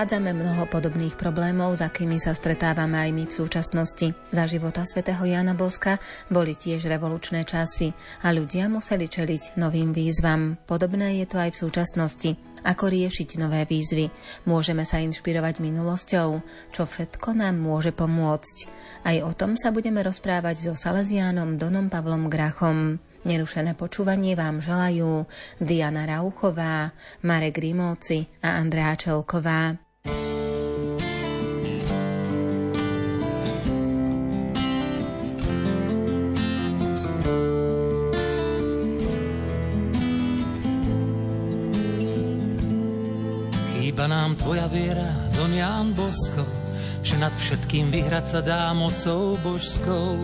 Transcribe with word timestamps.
Nachádzame 0.00 0.32
mnoho 0.32 0.64
podobných 0.64 1.12
problémov, 1.12 1.76
s 1.76 1.84
akými 1.84 2.16
sa 2.16 2.32
stretávame 2.32 2.96
aj 3.04 3.10
my 3.12 3.24
v 3.28 3.36
súčasnosti. 3.36 4.16
Za 4.32 4.48
života 4.48 4.80
svätého 4.88 5.20
Jana 5.28 5.52
Boska 5.52 6.00
boli 6.32 6.56
tiež 6.56 6.88
revolučné 6.88 7.44
časy 7.44 7.92
a 8.24 8.32
ľudia 8.32 8.72
museli 8.72 9.12
čeliť 9.12 9.60
novým 9.60 9.92
výzvam. 9.92 10.56
Podobné 10.64 11.20
je 11.20 11.26
to 11.28 11.36
aj 11.36 11.52
v 11.52 11.60
súčasnosti. 11.68 12.30
Ako 12.64 12.88
riešiť 12.88 13.36
nové 13.44 13.68
výzvy? 13.68 14.08
Môžeme 14.48 14.88
sa 14.88 15.04
inšpirovať 15.04 15.60
minulosťou? 15.60 16.28
Čo 16.72 16.88
všetko 16.88 17.36
nám 17.36 17.60
môže 17.60 17.92
pomôcť? 17.92 18.56
Aj 19.04 19.20
o 19.20 19.36
tom 19.36 19.60
sa 19.60 19.68
budeme 19.68 20.00
rozprávať 20.00 20.64
so 20.64 20.72
Salesiánom 20.72 21.60
Donom 21.60 21.92
Pavlom 21.92 22.32
Grachom. 22.32 23.04
Nerušené 23.28 23.76
počúvanie 23.76 24.32
vám 24.32 24.64
želajú 24.64 25.28
Diana 25.60 26.08
Rauchová, 26.08 26.88
Marek 27.20 27.60
Rimóci 27.60 28.24
a 28.40 28.56
Andrea 28.56 28.96
Čelková. 28.96 29.89
Chýba 44.00 44.16
nám 44.16 44.32
tvoja 44.40 44.64
viera, 44.64 45.28
Don 45.36 45.52
Ján 45.52 45.92
Bosko, 45.92 46.46
že 47.04 47.20
nad 47.20 47.36
všetkým 47.36 47.92
vyhrať 47.92 48.24
sa 48.24 48.40
dá 48.40 48.72
mocou 48.72 49.36
božskou. 49.44 50.16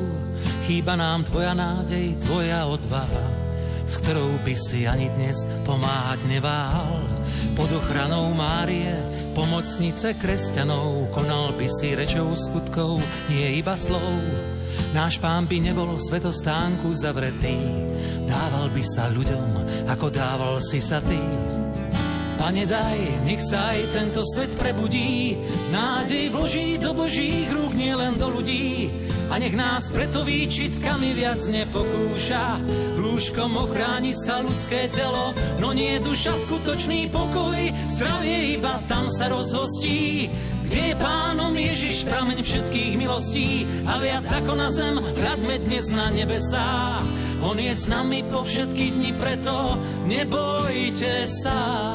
Chýba 0.65 0.97
nám 0.97 1.29
tvoja 1.29 1.53
nádej, 1.53 2.17
tvoja 2.25 2.65
odvaha, 2.65 3.46
s 3.87 4.03
ktorou 4.03 4.43
by 4.43 4.55
si 4.59 4.85
ani 4.85 5.07
dnes 5.15 5.47
pomáhať 5.63 6.21
neváhal. 6.27 7.07
Pod 7.55 7.71
ochranou 7.73 8.35
Márie, 8.35 8.93
pomocnice 9.33 10.19
kresťanov, 10.19 11.15
konal 11.15 11.55
by 11.55 11.71
si 11.71 11.95
rečou 11.95 12.35
skutkov, 12.35 13.01
nie 13.31 13.63
iba 13.63 13.79
slov. 13.79 14.21
Náš 14.93 15.23
pán 15.23 15.49
by 15.49 15.57
nebol 15.63 15.97
v 15.97 16.05
svetostánku 16.05 16.93
zavretý, 16.93 17.57
dával 18.29 18.69
by 18.75 18.83
sa 18.85 19.09
ľuďom, 19.09 19.49
ako 19.89 20.07
dával 20.13 20.61
si 20.61 20.83
sa 20.83 21.01
ty. 21.01 21.21
Pane 22.37 22.69
daj, 22.69 23.25
nech 23.25 23.41
sa 23.41 23.73
aj 23.73 23.97
tento 23.97 24.21
svet 24.21 24.53
prebudí, 24.61 25.41
nádej 25.73 26.29
vloží 26.29 26.77
do 26.77 26.93
božích 26.93 27.49
rúk, 27.49 27.73
nie 27.73 27.97
len 27.97 28.21
do 28.21 28.29
ľudí. 28.29 28.93
A 29.27 29.43
nech 29.43 29.59
nás 29.59 29.91
preto 29.91 30.23
výčitkami 30.23 31.11
viac 31.19 31.43
nepokúša, 31.51 32.63
rúškom 32.95 33.59
ochráni 33.59 34.15
sa 34.15 34.39
ľudské 34.39 34.87
telo, 34.95 35.35
no 35.59 35.75
nie 35.75 35.99
duša 35.99 36.39
skutočný 36.47 37.11
pokoj, 37.11 37.59
zdravie 37.91 38.55
iba 38.55 38.79
tam 38.87 39.11
sa 39.11 39.27
rozhostí. 39.27 40.31
Kde 40.67 40.95
je 40.95 40.95
pánom 40.99 41.55
Ježiš, 41.55 42.07
prameň 42.07 42.43
všetkých 42.43 42.93
milostí 42.99 43.67
a 43.87 44.03
viac 44.03 44.27
ako 44.27 44.53
na 44.59 44.71
zem, 44.71 44.99
hľadme 44.99 45.55
dnes 45.63 45.87
na 45.95 46.11
nebesá. 46.11 46.99
On 47.43 47.55
je 47.55 47.71
s 47.71 47.87
nami 47.87 48.27
po 48.27 48.43
všetky 48.43 48.95
dni, 48.95 49.11
preto 49.15 49.79
nebojte 50.11 51.27
sa. 51.27 51.95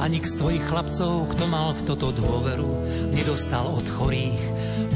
A 0.00 0.08
nik 0.08 0.24
z 0.24 0.40
tvojich 0.40 0.64
chlapcov, 0.64 1.28
kto 1.36 1.44
mal 1.44 1.76
v 1.76 1.84
toto 1.84 2.08
dôveru, 2.08 2.72
nedostal 3.12 3.68
od 3.68 3.84
chorých 3.84 4.40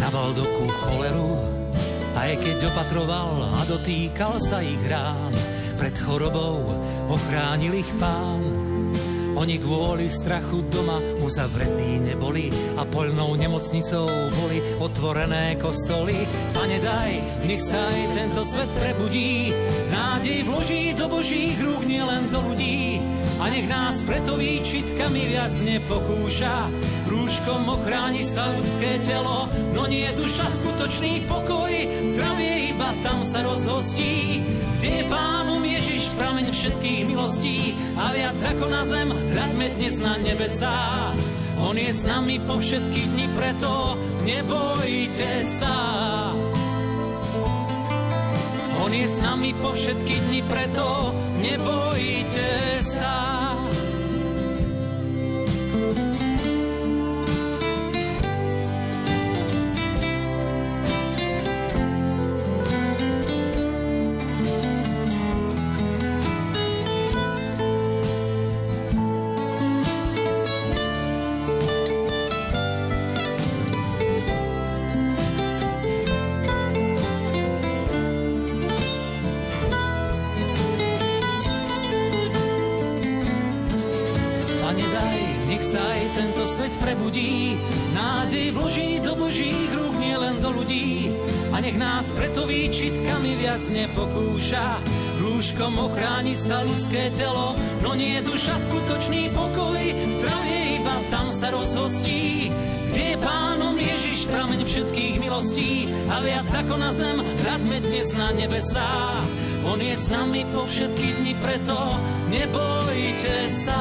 na 0.01 0.09
valdoku 0.09 0.65
choleru. 0.81 1.37
Aj 2.17 2.33
keď 2.41 2.73
dopatroval 2.73 3.45
a 3.53 3.61
dotýkal 3.69 4.41
sa 4.41 4.65
ich 4.65 4.81
rán, 4.89 5.37
pred 5.77 5.93
chorobou 6.01 6.65
ochránil 7.13 7.77
ich 7.77 7.91
pán. 8.01 8.41
Oni 9.35 9.59
kvôli 9.59 10.09
strachu 10.09 10.65
doma 10.71 11.03
uzavretí 11.21 12.01
neboli 12.01 12.49
a 12.79 12.87
poľnou 12.87 13.35
nemocnicou 13.35 14.09
boli 14.41 14.63
otvorené 14.79 15.59
kostoly. 15.61 16.23
Pane 16.55 16.79
daj, 16.81 17.45
nech 17.45 17.61
sa 17.61 17.83
aj 17.83 18.03
tento 18.15 18.41
svet 18.47 18.71
prebudí, 18.79 19.51
nádej 19.91 20.47
vloží 20.47 20.97
do 20.97 21.11
božích 21.11 21.59
rúk, 21.61 21.83
nielen 21.83 22.31
do 22.31 22.41
ľudí. 22.41 23.03
A 23.43 23.51
nech 23.51 23.67
nás 23.67 24.07
preto 24.07 24.39
výčitkami 24.39 25.35
viac 25.35 25.55
nepokúša, 25.63 26.71
rúškom 27.11 27.67
ochráni 27.67 28.23
sa 28.23 28.51
ľudské 28.55 29.03
telo, 29.03 29.51
no 29.75 29.91
nie 29.91 30.07
duša 30.15 30.47
skutočný 30.49 31.27
pokoj, 31.27 31.73
zdravie 32.15 32.75
iba 32.75 32.91
tam 33.03 33.27
sa 33.27 33.43
rozhostí. 33.43 34.43
Kde 34.79 34.89
je 35.01 35.05
pánom 35.11 35.63
Ježiš 35.65 36.13
prameň 36.15 36.53
všetkých 36.53 37.03
milostí 37.09 37.75
a 37.97 38.13
viac 38.13 38.39
ako 38.39 38.67
na 38.71 38.83
zem 38.87 39.09
hľadme 39.11 39.67
dnes 39.81 39.95
na 39.99 40.15
nebesá. 40.21 41.11
On 41.65 41.75
je 41.79 41.91
s 41.91 42.05
nami 42.05 42.43
po 42.45 42.61
všetky 42.61 43.09
dni, 43.15 43.27
preto 43.33 43.97
nebojte 44.27 45.47
sa. 45.47 46.34
S 48.95 49.19
nami 49.19 49.51
po 49.59 49.75
všetky 49.75 50.15
dni, 50.31 50.41
preto 50.47 51.11
nebojte 51.43 52.79
sa. 52.79 53.34
Sa 96.45 96.61
ľudské 96.61 97.09
telo, 97.17 97.57
no 97.81 97.97
nie 97.97 98.21
je 98.21 98.29
duša 98.29 98.61
skutočný 98.69 99.33
pokoj, 99.33 99.81
zdravie 100.13 100.77
iba 100.77 101.01
tam 101.09 101.33
sa 101.33 101.49
rozhostí. 101.49 102.53
Kde 102.93 103.17
je 103.17 103.17
pánom 103.17 103.73
Ježiš, 103.73 104.29
prameň 104.29 104.61
všetkých 104.69 105.25
milostí 105.25 105.89
a 106.13 106.21
viac 106.21 106.45
ako 106.53 106.77
na 106.77 106.93
zem, 106.93 107.17
hľadme 107.17 107.81
dnes 107.81 108.13
na 108.13 108.29
nebesá. 108.37 109.17
On 109.65 109.81
je 109.81 109.97
s 109.97 110.13
nami 110.13 110.45
po 110.53 110.69
všetky 110.69 111.17
dni, 111.17 111.33
preto 111.41 111.81
nebojte 112.29 113.49
sa. 113.49 113.81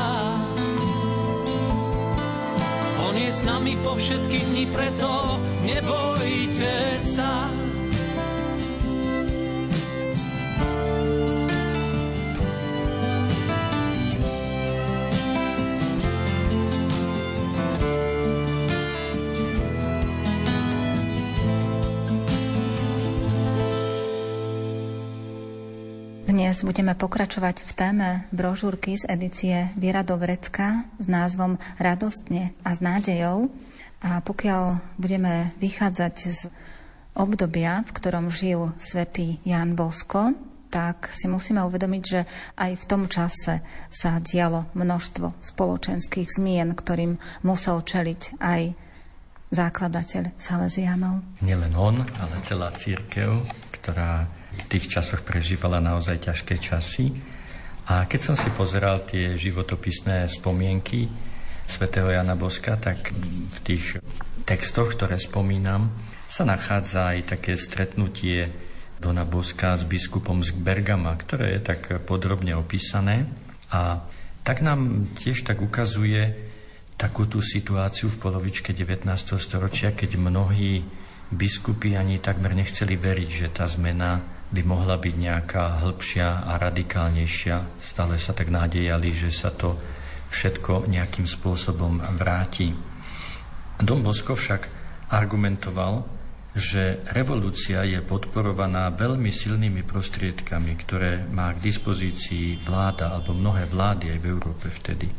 On 3.04 3.13
je 3.19 3.27
s 3.27 3.44
nami 3.44 3.75
po 3.83 4.00
všetky 4.00 4.39
dni, 4.39 4.71
preto 4.71 5.36
nebojte 5.68 6.95
sa. 6.95 7.62
Dnes 26.33 26.65
budeme 26.65 26.97
pokračovať 26.97 27.62
v 27.62 27.71
téme 27.77 28.09
brožúrky 28.33 28.97
z 28.97 29.06
edície 29.06 29.69
Viera 29.77 30.01
do 30.01 30.18
Vrecka 30.18 30.81
s 30.97 31.06
názvom 31.06 31.62
Radostne 31.77 32.57
a 32.65 32.74
s 32.74 32.81
nádejou. 32.81 33.53
A 34.01 34.18
pokiaľ 34.18 34.81
budeme 34.97 35.53
vychádzať 35.62 36.15
z 36.33 36.50
obdobia, 37.13 37.85
v 37.85 37.91
ktorom 37.94 38.33
žil 38.33 38.74
svätý 38.81 39.45
Jan 39.45 39.77
Bosko, 39.77 40.33
tak 40.74 41.13
si 41.13 41.30
musíme 41.30 41.62
uvedomiť, 41.69 42.01
že 42.01 42.25
aj 42.57 42.81
v 42.81 42.88
tom 42.89 43.06
čase 43.06 43.62
sa 43.94 44.18
dialo 44.18 44.74
množstvo 44.74 45.38
spoločenských 45.38 46.33
zmien, 46.33 46.74
ktorým 46.74 47.21
musel 47.45 47.85
čeliť 47.85 48.41
aj 48.41 48.74
základateľ 49.53 50.33
Salesianov. 50.41 51.45
Nielen 51.45 51.77
on, 51.77 52.01
ale 52.01 52.41
celá 52.41 52.74
církev, 52.74 53.45
ktorá 53.69 54.41
v 54.53 54.63
tých 54.69 54.89
časoch 54.89 55.25
prežívala 55.25 55.81
naozaj 55.81 56.29
ťažké 56.29 56.61
časy. 56.61 57.13
A 57.89 58.07
keď 58.07 58.31
som 58.31 58.35
si 58.39 58.47
pozeral 58.55 59.03
tie 59.03 59.35
životopisné 59.35 60.29
spomienky 60.31 61.11
svätého 61.67 62.07
Jana 62.07 62.38
Boska, 62.39 62.79
tak 62.79 63.11
v 63.50 63.59
tých 63.63 64.00
textoch, 64.47 64.95
ktoré 64.95 65.19
spomínam, 65.19 65.91
sa 66.31 66.47
nachádza 66.47 67.13
aj 67.13 67.38
také 67.38 67.53
stretnutie 67.59 68.50
Dona 68.97 69.27
Boska 69.27 69.75
s 69.75 69.83
biskupom 69.83 70.41
z 70.41 70.56
Bergama, 70.56 71.13
ktoré 71.19 71.59
je 71.59 71.61
tak 71.61 71.91
podrobne 72.07 72.56
opísané. 72.56 73.27
A 73.69 73.99
tak 74.47 74.63
nám 74.63 75.11
tiež 75.19 75.44
tak 75.44 75.59
ukazuje 75.59 76.35
takú 76.95 77.27
tú 77.27 77.44
situáciu 77.44 78.07
v 78.07 78.19
polovičke 78.21 78.71
19. 78.71 79.07
storočia, 79.35 79.91
keď 79.91 80.15
mnohí 80.15 80.88
biskupy 81.33 81.99
ani 81.99 82.23
takmer 82.23 82.56
nechceli 82.56 82.95
veriť, 82.95 83.29
že 83.29 83.47
tá 83.51 83.67
zmena 83.67 84.32
by 84.53 84.61
mohla 84.61 85.01
byť 85.01 85.15
nejaká 85.17 85.81
hĺbšia 85.81 86.45
a 86.45 86.61
radikálnejšia. 86.61 87.81
Stále 87.81 88.21
sa 88.21 88.38
tak 88.38 88.53
nádejali, 88.53 89.09
že 89.09 89.33
sa 89.33 89.50
to 89.50 89.73
všetko 90.29 90.85
nejakým 90.85 91.25
spôsobom 91.25 91.97
vráti. 92.13 92.69
Dom 93.81 94.05
Bosko 94.05 94.38
však 94.38 94.69
argumentoval, 95.09 96.05
že 96.53 97.01
revolúcia 97.09 97.81
je 97.81 97.97
podporovaná 98.05 98.94
veľmi 98.94 99.33
silnými 99.33 99.81
prostriedkami, 99.81 100.77
ktoré 100.85 101.25
má 101.33 101.49
k 101.57 101.65
dispozícii 101.65 102.61
vláda 102.61 103.09
alebo 103.09 103.33
mnohé 103.33 103.65
vlády 103.65 104.13
aj 104.13 104.19
v 104.21 104.29
Európe 104.29 104.69
vtedy. 104.69 105.09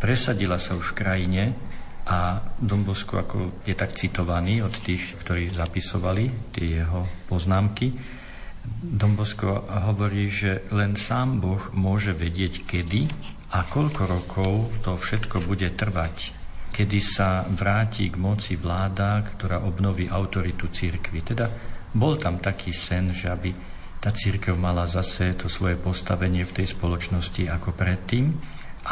Presadila 0.00 0.56
sa 0.56 0.72
už 0.72 0.96
v 0.96 0.98
krajine 1.04 1.42
a 2.08 2.40
Dom 2.56 2.80
Bosko 2.84 3.20
ako 3.20 3.64
je 3.68 3.76
tak 3.76 3.92
citovaný 3.92 4.64
od 4.64 4.72
tých, 4.72 5.20
ktorí 5.20 5.52
zapisovali 5.52 6.52
tie 6.56 6.80
jeho 6.80 7.28
poznámky, 7.28 7.92
Dombosko 8.84 9.64
hovorí, 9.88 10.28
že 10.28 10.68
len 10.68 10.92
sám 10.92 11.40
Boh 11.40 11.72
môže 11.72 12.12
vedieť, 12.12 12.68
kedy 12.68 13.08
a 13.56 13.64
koľko 13.64 14.02
rokov 14.04 14.52
to 14.84 15.00
všetko 15.00 15.40
bude 15.40 15.72
trvať, 15.72 16.36
kedy 16.68 16.98
sa 17.00 17.48
vráti 17.48 18.12
k 18.12 18.20
moci 18.20 18.60
vláda, 18.60 19.24
ktorá 19.24 19.64
obnoví 19.64 20.04
autoritu 20.04 20.68
církvy. 20.68 21.24
Teda 21.24 21.48
bol 21.96 22.20
tam 22.20 22.44
taký 22.44 22.76
sen, 22.76 23.08
že 23.16 23.32
aby 23.32 23.56
tá 24.04 24.12
církev 24.12 24.52
mala 24.52 24.84
zase 24.84 25.32
to 25.32 25.48
svoje 25.48 25.80
postavenie 25.80 26.44
v 26.44 26.60
tej 26.60 26.76
spoločnosti 26.76 27.48
ako 27.48 27.72
predtým, 27.72 28.36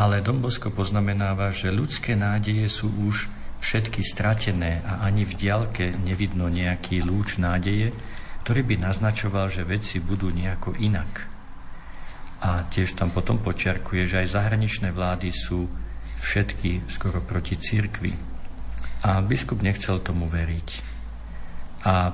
ale 0.01 0.25
Dombosko 0.25 0.73
poznamenáva, 0.73 1.53
že 1.53 1.69
ľudské 1.69 2.17
nádeje 2.17 2.65
sú 2.73 2.89
už 2.89 3.29
všetky 3.61 4.01
stratené 4.01 4.81
a 4.89 5.05
ani 5.05 5.29
v 5.29 5.37
diálke 5.37 5.93
nevidno 6.01 6.49
nejaký 6.49 7.05
lúč 7.05 7.37
nádeje, 7.37 7.93
ktorý 8.43 8.67
by 8.67 8.77
naznačoval, 8.83 9.47
že 9.47 9.63
veci 9.63 10.03
budú 10.03 10.35
nejako 10.35 10.75
inak. 10.83 11.31
A 12.43 12.67
tiež 12.67 12.99
tam 12.99 13.15
potom 13.15 13.39
počiarkuje, 13.39 14.11
že 14.11 14.27
aj 14.27 14.35
zahraničné 14.35 14.91
vlády 14.91 15.31
sú 15.31 15.71
všetky 16.19 16.91
skoro 16.91 17.23
proti 17.23 17.55
církvi. 17.55 18.11
A 19.07 19.23
biskup 19.23 19.63
nechcel 19.63 20.03
tomu 20.03 20.27
veriť. 20.27 20.69
A 21.87 22.11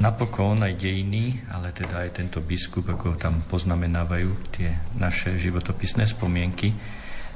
napokon 0.00 0.60
aj 0.60 0.76
dejiny, 0.76 1.48
ale 1.48 1.72
teda 1.72 2.04
aj 2.04 2.20
tento 2.20 2.44
biskup, 2.44 2.88
ako 2.92 3.16
tam 3.16 3.40
poznamenávajú 3.48 4.52
tie 4.52 4.76
naše 5.00 5.36
životopisné 5.40 6.04
spomienky, 6.04 6.76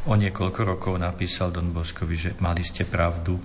o 0.05 0.13
niekoľko 0.13 0.61
rokov 0.69 0.95
napísal 1.01 1.49
Don 1.49 1.73
Boskovi, 1.73 2.17
že 2.17 2.31
mali 2.45 2.61
ste 2.61 2.85
pravdu, 2.85 3.41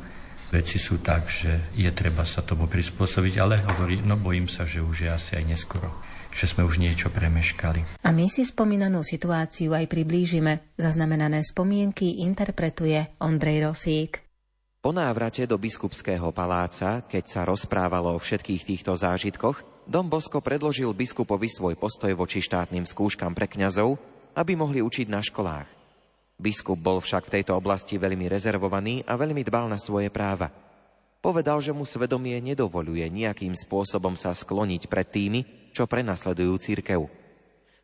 veci 0.49 0.81
sú 0.81 0.99
tak, 0.99 1.29
že 1.29 1.73
je 1.77 1.89
treba 1.93 2.25
sa 2.25 2.41
tomu 2.41 2.65
prispôsobiť, 2.65 3.33
ale 3.37 3.61
hovorí, 3.63 4.01
no 4.01 4.17
bojím 4.17 4.49
sa, 4.49 4.65
že 4.65 4.81
už 4.83 5.05
je 5.05 5.09
asi 5.09 5.37
aj 5.37 5.45
neskoro 5.45 5.89
že 6.29 6.45
sme 6.45 6.61
už 6.61 6.77
niečo 6.77 7.09
premeškali. 7.09 8.05
A 8.05 8.09
my 8.13 8.29
si 8.29 8.45
spomínanú 8.45 9.01
situáciu 9.01 9.73
aj 9.73 9.89
priblížime. 9.89 10.77
Zaznamenané 10.77 11.41
spomienky 11.41 12.21
interpretuje 12.21 13.17
Ondrej 13.17 13.65
Rosík. 13.65 14.21
Po 14.79 14.95
návrate 14.95 15.43
do 15.43 15.59
biskupského 15.59 16.31
paláca, 16.31 17.03
keď 17.03 17.23
sa 17.27 17.41
rozprávalo 17.43 18.15
o 18.15 18.21
všetkých 18.21 18.63
týchto 18.63 18.95
zážitkoch, 18.95 19.89
Dom 19.89 20.07
Bosko 20.07 20.39
predložil 20.39 20.93
biskupovi 20.93 21.49
svoj 21.49 21.75
postoj 21.75 22.13
voči 22.13 22.39
štátnym 22.39 22.85
skúškam 22.85 23.33
pre 23.33 23.49
kňazov, 23.49 23.97
aby 24.37 24.53
mohli 24.53 24.79
učiť 24.85 25.09
na 25.09 25.19
školách. 25.19 25.78
Biskup 26.39 26.80
bol 26.80 27.03
však 27.03 27.27
v 27.27 27.33
tejto 27.36 27.59
oblasti 27.59 28.00
veľmi 28.00 28.31
rezervovaný 28.31 29.03
a 29.03 29.19
veľmi 29.19 29.44
dbal 29.44 29.68
na 29.68 29.75
svoje 29.75 30.07
práva. 30.07 30.47
Povedal, 31.19 31.59
že 31.59 31.75
mu 31.75 31.83
svedomie 31.83 32.40
nedovoluje 32.40 33.04
nejakým 33.11 33.52
spôsobom 33.52 34.16
sa 34.16 34.31
skloniť 34.31 34.87
pred 34.87 35.04
tými, 35.04 35.44
čo 35.75 35.83
prenasledujú 35.83 36.56
církev. 36.56 37.11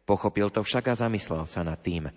Pochopil 0.07 0.47
to 0.55 0.63
však 0.63 0.87
a 0.87 0.95
zamyslel 0.95 1.43
sa 1.43 1.67
nad 1.67 1.75
tým. 1.83 2.07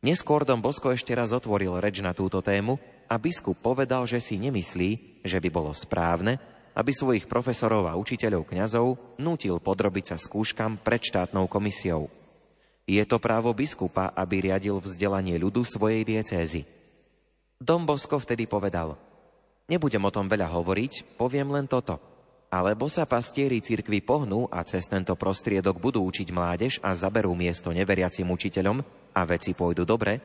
Neskôr 0.00 0.48
Dom 0.48 0.64
Bosko 0.64 0.96
ešte 0.96 1.12
raz 1.12 1.36
otvoril 1.36 1.76
reč 1.76 2.00
na 2.00 2.16
túto 2.16 2.40
tému 2.40 2.80
a 3.04 3.20
biskup 3.20 3.60
povedal, 3.60 4.08
že 4.08 4.16
si 4.16 4.40
nemyslí, 4.40 5.20
že 5.28 5.38
by 5.44 5.48
bolo 5.52 5.76
správne, 5.76 6.40
aby 6.72 6.88
svojich 6.88 7.28
profesorov 7.28 7.84
a 7.84 8.00
učiteľov 8.00 8.48
kňazov 8.48 9.20
nútil 9.20 9.60
podrobiť 9.60 10.12
sa 10.12 10.16
skúškam 10.16 10.80
pred 10.80 11.04
štátnou 11.04 11.44
komisiou. 11.52 12.08
Je 12.86 13.02
to 13.02 13.18
právo 13.18 13.50
biskupa, 13.50 14.14
aby 14.14 14.46
riadil 14.46 14.78
vzdelanie 14.78 15.34
ľudu 15.42 15.66
svojej 15.66 16.06
diecézy. 16.06 16.62
Dom 17.58 17.82
Bosko 17.82 18.22
vtedy 18.22 18.46
povedal, 18.46 18.94
nebudem 19.66 20.06
o 20.06 20.14
tom 20.14 20.30
veľa 20.30 20.46
hovoriť, 20.46 21.18
poviem 21.18 21.50
len 21.50 21.66
toto. 21.66 21.98
Alebo 22.46 22.86
sa 22.86 23.02
pastieri 23.02 23.58
cirkvi 23.58 24.06
pohnú 24.06 24.46
a 24.54 24.62
cez 24.62 24.86
tento 24.86 25.18
prostriedok 25.18 25.82
budú 25.82 26.06
učiť 26.06 26.30
mládež 26.30 26.78
a 26.78 26.94
zaberú 26.94 27.34
miesto 27.34 27.74
neveriacim 27.74 28.30
učiteľom 28.30 28.78
a 29.18 29.20
veci 29.26 29.50
pôjdu 29.50 29.82
dobre, 29.82 30.22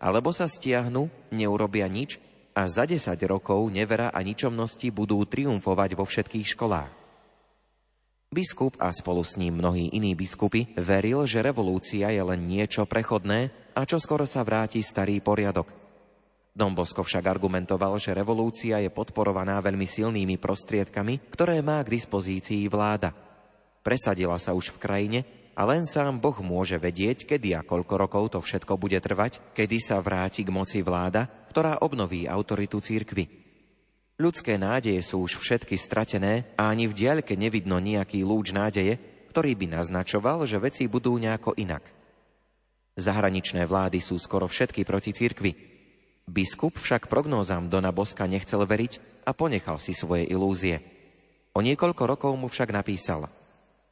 alebo 0.00 0.32
sa 0.32 0.48
stiahnu, 0.48 1.28
neurobia 1.28 1.84
nič 1.92 2.16
a 2.56 2.64
za 2.66 2.88
10 2.88 3.20
rokov 3.28 3.68
nevera 3.68 4.08
a 4.08 4.18
ničomnosti 4.24 4.88
budú 4.88 5.20
triumfovať 5.28 5.90
vo 5.92 6.08
všetkých 6.08 6.56
školách. 6.56 6.97
Biskup 8.28 8.76
a 8.76 8.92
spolu 8.92 9.24
s 9.24 9.40
ním 9.40 9.56
mnohí 9.56 9.88
iní 9.88 10.12
biskupy 10.12 10.76
veril, 10.76 11.24
že 11.24 11.40
revolúcia 11.40 12.12
je 12.12 12.20
len 12.20 12.44
niečo 12.44 12.84
prechodné 12.84 13.48
a 13.72 13.88
čo 13.88 13.96
skoro 13.96 14.28
sa 14.28 14.44
vráti 14.44 14.84
starý 14.84 15.24
poriadok. 15.24 15.72
Dom 16.52 16.76
Bosko 16.76 17.00
však 17.00 17.24
argumentoval, 17.24 17.96
že 17.96 18.12
revolúcia 18.12 18.84
je 18.84 18.92
podporovaná 18.92 19.64
veľmi 19.64 19.88
silnými 19.88 20.36
prostriedkami, 20.36 21.32
ktoré 21.32 21.64
má 21.64 21.80
k 21.80 21.96
dispozícii 21.96 22.68
vláda. 22.68 23.16
Presadila 23.80 24.36
sa 24.36 24.52
už 24.52 24.76
v 24.76 24.82
krajine 24.82 25.20
a 25.56 25.64
len 25.64 25.88
sám 25.88 26.20
Boh 26.20 26.36
môže 26.44 26.76
vedieť, 26.76 27.24
kedy 27.24 27.56
a 27.56 27.64
koľko 27.64 27.94
rokov 27.96 28.36
to 28.36 28.44
všetko 28.44 28.76
bude 28.76 29.00
trvať, 29.00 29.40
kedy 29.56 29.80
sa 29.80 30.04
vráti 30.04 30.44
k 30.44 30.52
moci 30.52 30.84
vláda, 30.84 31.24
ktorá 31.48 31.80
obnoví 31.80 32.28
autoritu 32.28 32.84
církvy. 32.84 33.37
Ľudské 34.18 34.58
nádeje 34.58 34.98
sú 35.06 35.22
už 35.22 35.38
všetky 35.38 35.78
stratené 35.78 36.50
a 36.58 36.74
ani 36.74 36.90
v 36.90 36.96
diaľke 36.98 37.38
nevidno 37.38 37.78
nejaký 37.78 38.26
lúč 38.26 38.50
nádeje, 38.50 38.98
ktorý 39.30 39.54
by 39.54 39.78
naznačoval, 39.78 40.42
že 40.42 40.58
veci 40.58 40.90
budú 40.90 41.14
nejako 41.14 41.54
inak. 41.54 41.86
Zahraničné 42.98 43.62
vlády 43.62 44.02
sú 44.02 44.18
skoro 44.18 44.50
všetky 44.50 44.82
proti 44.82 45.14
cirkvi. 45.14 45.54
Biskup 46.26 46.82
však 46.82 47.06
prognózam 47.06 47.70
Dona 47.70 47.94
Boska 47.94 48.26
nechcel 48.26 48.66
veriť 48.66 49.22
a 49.22 49.30
ponechal 49.30 49.78
si 49.78 49.94
svoje 49.94 50.26
ilúzie. 50.26 50.82
O 51.54 51.62
niekoľko 51.62 52.02
rokov 52.02 52.34
mu 52.34 52.50
však 52.50 52.74
napísal 52.74 53.30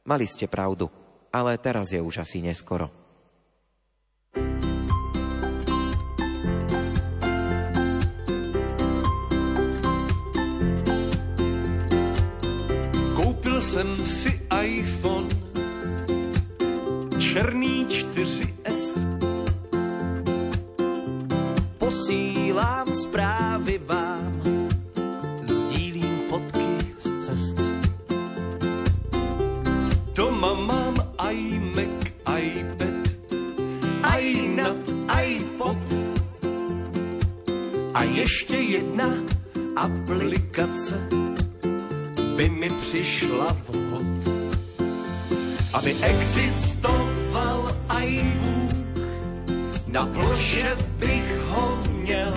Mali 0.03 0.27
ste 0.27 0.51
pravdu, 0.51 0.91
ale 1.31 1.55
teraz 1.55 1.95
je 1.95 2.03
už 2.03 2.27
asi 2.27 2.43
neskoro. 2.43 2.91
Koupil 4.35 4.66
jsem 13.67 14.05
si 14.05 14.41
iPhone. 14.63 15.27
Černý 17.19 17.85
4S 17.85 19.03
posílám 21.77 22.93
zprávy 22.93 23.81
vám, 23.85 24.41
sdílím 25.43 26.19
fotky 26.29 26.67
z 26.99 27.25
cest. 27.25 27.59
Doma 30.15 30.53
mám 30.53 30.95
iMac, 31.31 32.07
iPad, 32.39 32.95
iNat, 34.19 34.83
iPod. 35.23 35.83
A 37.93 38.03
ještě 38.03 38.55
jedna 38.55 39.09
aplikace 39.75 41.09
by 42.37 42.49
mi 42.49 42.69
přišla 42.69 43.57
vhod, 43.67 44.21
aby 45.73 45.95
existoval 46.01 47.75
iBook 48.05 48.77
na 49.87 50.05
ploše 50.05 50.75
bych 50.99 51.39
ho 51.49 51.79
měl 51.91 52.33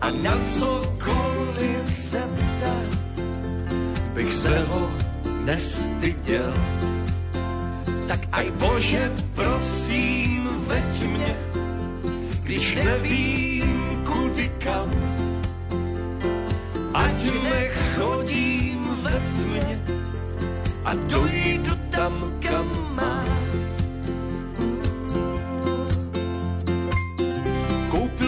a 0.00 0.10
na 0.10 0.40
cokoliv 0.58 1.84
se 1.88 2.22
ptát 2.36 3.24
bych 4.14 4.32
se 4.32 4.58
ho 4.58 4.90
nestyděl. 5.44 6.54
Tak 8.08 8.20
aj 8.32 8.50
Bože, 8.50 9.12
prosím, 9.34 10.48
veď 10.66 11.02
mě, 11.02 11.36
když 12.42 12.74
nevím 12.74 14.04
kudy 14.04 14.52
kam. 14.58 14.88
Ať 16.94 17.18
nechodím 17.94 18.98
ve 19.02 19.10
tmě 19.10 19.82
a 20.84 20.94
dojdu 20.94 21.70
tam, 21.90 22.32
kam 22.40 22.70
mám. 22.94 23.34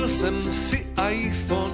jsem 0.09 0.53
si 0.53 0.87
iPhone. 1.11 1.73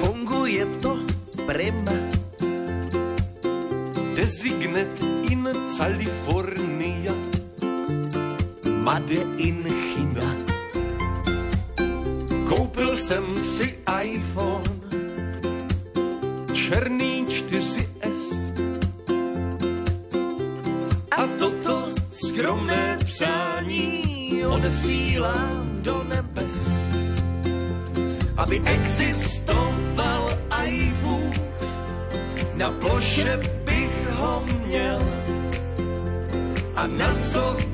Funguje 0.00 0.66
to 0.82 0.98
prima. 1.46 1.92
Designet 4.14 5.00
in 5.30 5.48
California. 5.76 7.14
Made 8.82 9.22
in 9.38 9.64
China. 9.64 10.36
Koupil 12.48 12.94
jsem 12.94 13.40
si 13.40 13.74
iPhone. 14.02 14.75
Černý 16.76 17.24
4S. 17.24 18.20
A 21.08 21.24
toto 21.40 21.88
skromné 22.12 23.00
přání 23.04 24.44
odesílám 24.44 25.80
do 25.80 26.04
nebes, 26.04 26.76
aby 28.36 28.60
existoval 28.60 30.28
aj 30.50 30.92
Bůh. 31.00 31.36
Na 32.60 32.70
ploše 32.70 33.40
bych 33.64 33.96
ho 34.20 34.44
měl 34.44 35.00
a 36.76 36.86
na 36.86 37.16
cokoliv 37.16 37.65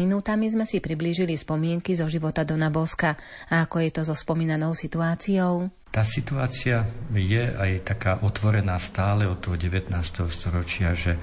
minútami 0.00 0.48
sme 0.48 0.64
si 0.64 0.80
priblížili 0.80 1.36
spomienky 1.36 1.92
zo 1.92 2.08
života 2.08 2.40
Dona 2.40 2.72
Boska 2.72 3.20
a 3.52 3.68
ako 3.68 3.84
je 3.84 3.90
to 3.92 4.02
so 4.08 4.16
spomínanou 4.16 4.72
situáciou. 4.72 5.68
Tá 5.92 6.00
situácia 6.00 6.88
je 7.12 7.44
aj 7.44 7.84
taká 7.84 8.12
otvorená 8.24 8.80
stále 8.80 9.28
od 9.28 9.44
toho 9.44 9.60
19. 9.60 9.92
storočia, 10.32 10.96
že 10.96 11.20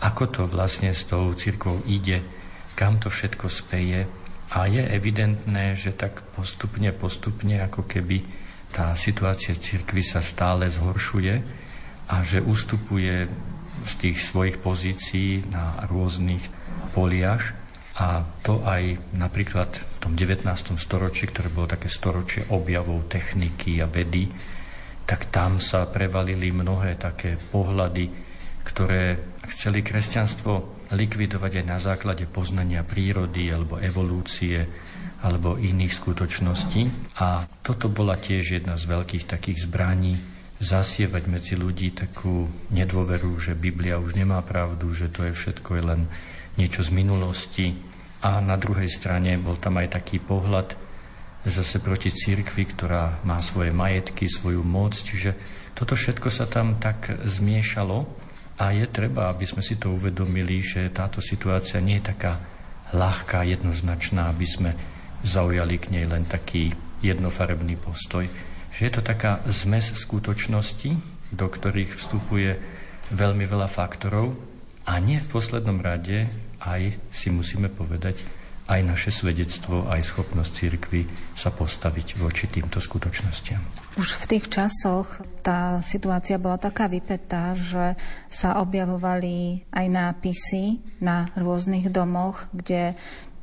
ako 0.00 0.24
to 0.32 0.42
vlastne 0.48 0.96
s 0.96 1.04
tou 1.04 1.28
církvou 1.36 1.84
ide, 1.84 2.24
kam 2.72 2.96
to 2.96 3.12
všetko 3.12 3.46
speje 3.52 4.08
a 4.54 4.58
je 4.70 4.80
evidentné, 4.80 5.76
že 5.76 5.92
tak 5.92 6.24
postupne, 6.32 6.88
postupne 6.96 7.60
ako 7.60 7.84
keby 7.84 8.24
tá 8.72 8.96
situácia 8.96 9.52
církvy 9.52 10.00
sa 10.00 10.24
stále 10.24 10.70
zhoršuje 10.72 11.34
a 12.08 12.16
že 12.24 12.40
ustupuje 12.40 13.28
z 13.84 13.92
tých 14.00 14.18
svojich 14.18 14.56
pozícií 14.62 15.44
na 15.50 15.84
rôznych 15.90 16.42
poliach 16.94 17.63
a 17.94 18.26
to 18.42 18.66
aj 18.66 19.14
napríklad 19.14 19.70
v 19.70 19.96
tom 20.02 20.18
19. 20.18 20.50
storočí, 20.82 21.30
ktoré 21.30 21.46
bolo 21.46 21.70
také 21.70 21.86
storočie 21.86 22.42
objavov 22.50 23.06
techniky 23.06 23.78
a 23.78 23.86
vedy, 23.86 24.26
tak 25.06 25.30
tam 25.30 25.62
sa 25.62 25.86
prevalili 25.86 26.50
mnohé 26.50 26.98
také 26.98 27.38
pohľady, 27.38 28.10
ktoré 28.66 29.20
chceli 29.46 29.84
kresťanstvo 29.84 30.52
likvidovať 30.90 31.52
aj 31.60 31.66
na 31.68 31.78
základe 31.78 32.24
poznania 32.26 32.82
prírody 32.82 33.52
alebo 33.52 33.78
evolúcie 33.78 34.64
alebo 35.22 35.56
iných 35.56 35.92
skutočností. 35.94 37.14
A 37.20 37.46
toto 37.62 37.86
bola 37.92 38.18
tiež 38.18 38.60
jedna 38.60 38.74
z 38.74 38.90
veľkých 38.90 39.24
takých 39.28 39.70
zbraní 39.70 40.18
zasievať 40.58 41.22
medzi 41.28 41.54
ľudí 41.54 41.92
takú 41.92 42.48
nedôveru, 42.72 43.36
že 43.38 43.54
Biblia 43.54 44.00
už 44.00 44.16
nemá 44.16 44.40
pravdu, 44.40 44.90
že 44.96 45.12
to 45.12 45.28
je 45.28 45.32
všetko 45.36 45.70
len 45.84 46.08
niečo 46.58 46.82
z 46.82 46.90
minulosti. 46.94 47.66
A 48.24 48.40
na 48.40 48.56
druhej 48.56 48.88
strane 48.88 49.36
bol 49.36 49.60
tam 49.60 49.76
aj 49.80 50.00
taký 50.00 50.22
pohľad 50.22 50.74
zase 51.44 51.76
proti 51.84 52.08
církvi, 52.08 52.64
ktorá 52.72 53.20
má 53.28 53.38
svoje 53.44 53.68
majetky, 53.68 54.24
svoju 54.24 54.64
moc. 54.64 54.96
Čiže 54.96 55.36
toto 55.76 55.92
všetko 55.92 56.28
sa 56.32 56.48
tam 56.48 56.80
tak 56.80 57.20
zmiešalo 57.20 58.08
a 58.56 58.72
je 58.72 58.86
treba, 58.88 59.28
aby 59.28 59.44
sme 59.44 59.60
si 59.60 59.76
to 59.76 59.92
uvedomili, 59.92 60.64
že 60.64 60.88
táto 60.94 61.20
situácia 61.20 61.82
nie 61.84 62.00
je 62.00 62.08
taká 62.14 62.40
ľahká, 62.94 63.44
jednoznačná, 63.44 64.30
aby 64.30 64.46
sme 64.46 64.70
zaujali 65.26 65.76
k 65.82 65.90
nej 65.98 66.06
len 66.06 66.24
taký 66.24 66.72
jednofarebný 67.02 67.76
postoj. 67.76 68.24
Že 68.72 68.80
je 68.80 68.92
to 68.94 69.02
taká 69.02 69.42
zmes 69.50 69.92
skutočnosti, 69.92 70.96
do 71.34 71.46
ktorých 71.50 71.92
vstupuje 71.92 72.56
veľmi 73.12 73.44
veľa 73.44 73.68
faktorov 73.68 74.32
a 74.86 74.96
nie 75.02 75.18
v 75.18 75.28
poslednom 75.32 75.82
rade 75.82 76.30
aj 76.64 76.96
si 77.12 77.28
musíme 77.28 77.68
povedať, 77.68 78.20
aj 78.64 78.80
naše 78.80 79.12
svedectvo, 79.12 79.84
aj 79.92 80.00
schopnosť 80.00 80.50
cirkvy 80.56 81.04
sa 81.36 81.52
postaviť 81.52 82.16
voči 82.16 82.48
týmto 82.48 82.80
skutočnostiam. 82.80 83.60
Už 84.00 84.16
v 84.24 84.28
tých 84.36 84.48
časoch 84.48 85.20
tá 85.44 85.84
situácia 85.84 86.40
bola 86.40 86.56
taká 86.56 86.88
vypetá, 86.88 87.52
že 87.52 87.92
sa 88.32 88.56
objavovali 88.64 89.68
aj 89.68 89.86
nápisy 89.92 90.80
na 91.04 91.28
rôznych 91.36 91.92
domoch, 91.92 92.48
kde 92.56 92.96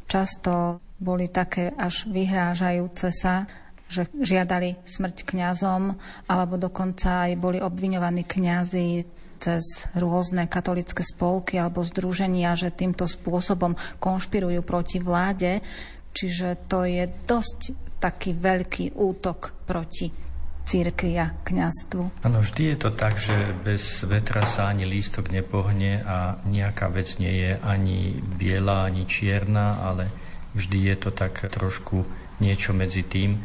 často 0.10 0.82
boli 0.98 1.30
také 1.30 1.70
až 1.78 2.10
vyhrážajúce 2.10 3.14
sa, 3.14 3.46
že 3.92 4.10
žiadali 4.18 4.82
smrť 4.88 5.28
kňazom, 5.30 5.94
alebo 6.26 6.58
dokonca 6.58 7.30
aj 7.30 7.38
boli 7.38 7.60
obviňovaní 7.62 8.26
kňazi 8.26 9.21
cez 9.42 9.90
rôzne 9.98 10.46
katolické 10.46 11.02
spolky 11.02 11.58
alebo 11.58 11.82
združenia, 11.82 12.54
že 12.54 12.70
týmto 12.70 13.10
spôsobom 13.10 13.74
konšpirujú 13.98 14.62
proti 14.62 15.02
vláde. 15.02 15.66
Čiže 16.14 16.70
to 16.70 16.86
je 16.86 17.10
dosť 17.26 17.60
taký 17.98 18.38
veľký 18.38 18.94
útok 18.94 19.66
proti 19.66 20.14
církvi 20.62 21.18
a 21.18 21.34
kňastvu. 21.42 22.22
Áno, 22.22 22.38
vždy 22.46 22.64
je 22.74 22.78
to 22.78 22.90
tak, 22.94 23.18
že 23.18 23.34
bez 23.66 24.06
vetra 24.06 24.46
sa 24.46 24.70
ani 24.70 24.86
lístok 24.86 25.34
nepohne 25.34 26.06
a 26.06 26.38
nejaká 26.46 26.88
vec 26.94 27.18
nie 27.18 27.50
je 27.50 27.52
ani 27.66 28.22
biela, 28.38 28.86
ani 28.86 29.10
čierna, 29.10 29.82
ale 29.82 30.14
vždy 30.54 30.94
je 30.94 30.96
to 31.02 31.10
tak 31.10 31.42
trošku 31.50 32.06
niečo 32.40 32.78
medzi 32.78 33.02
tým. 33.02 33.42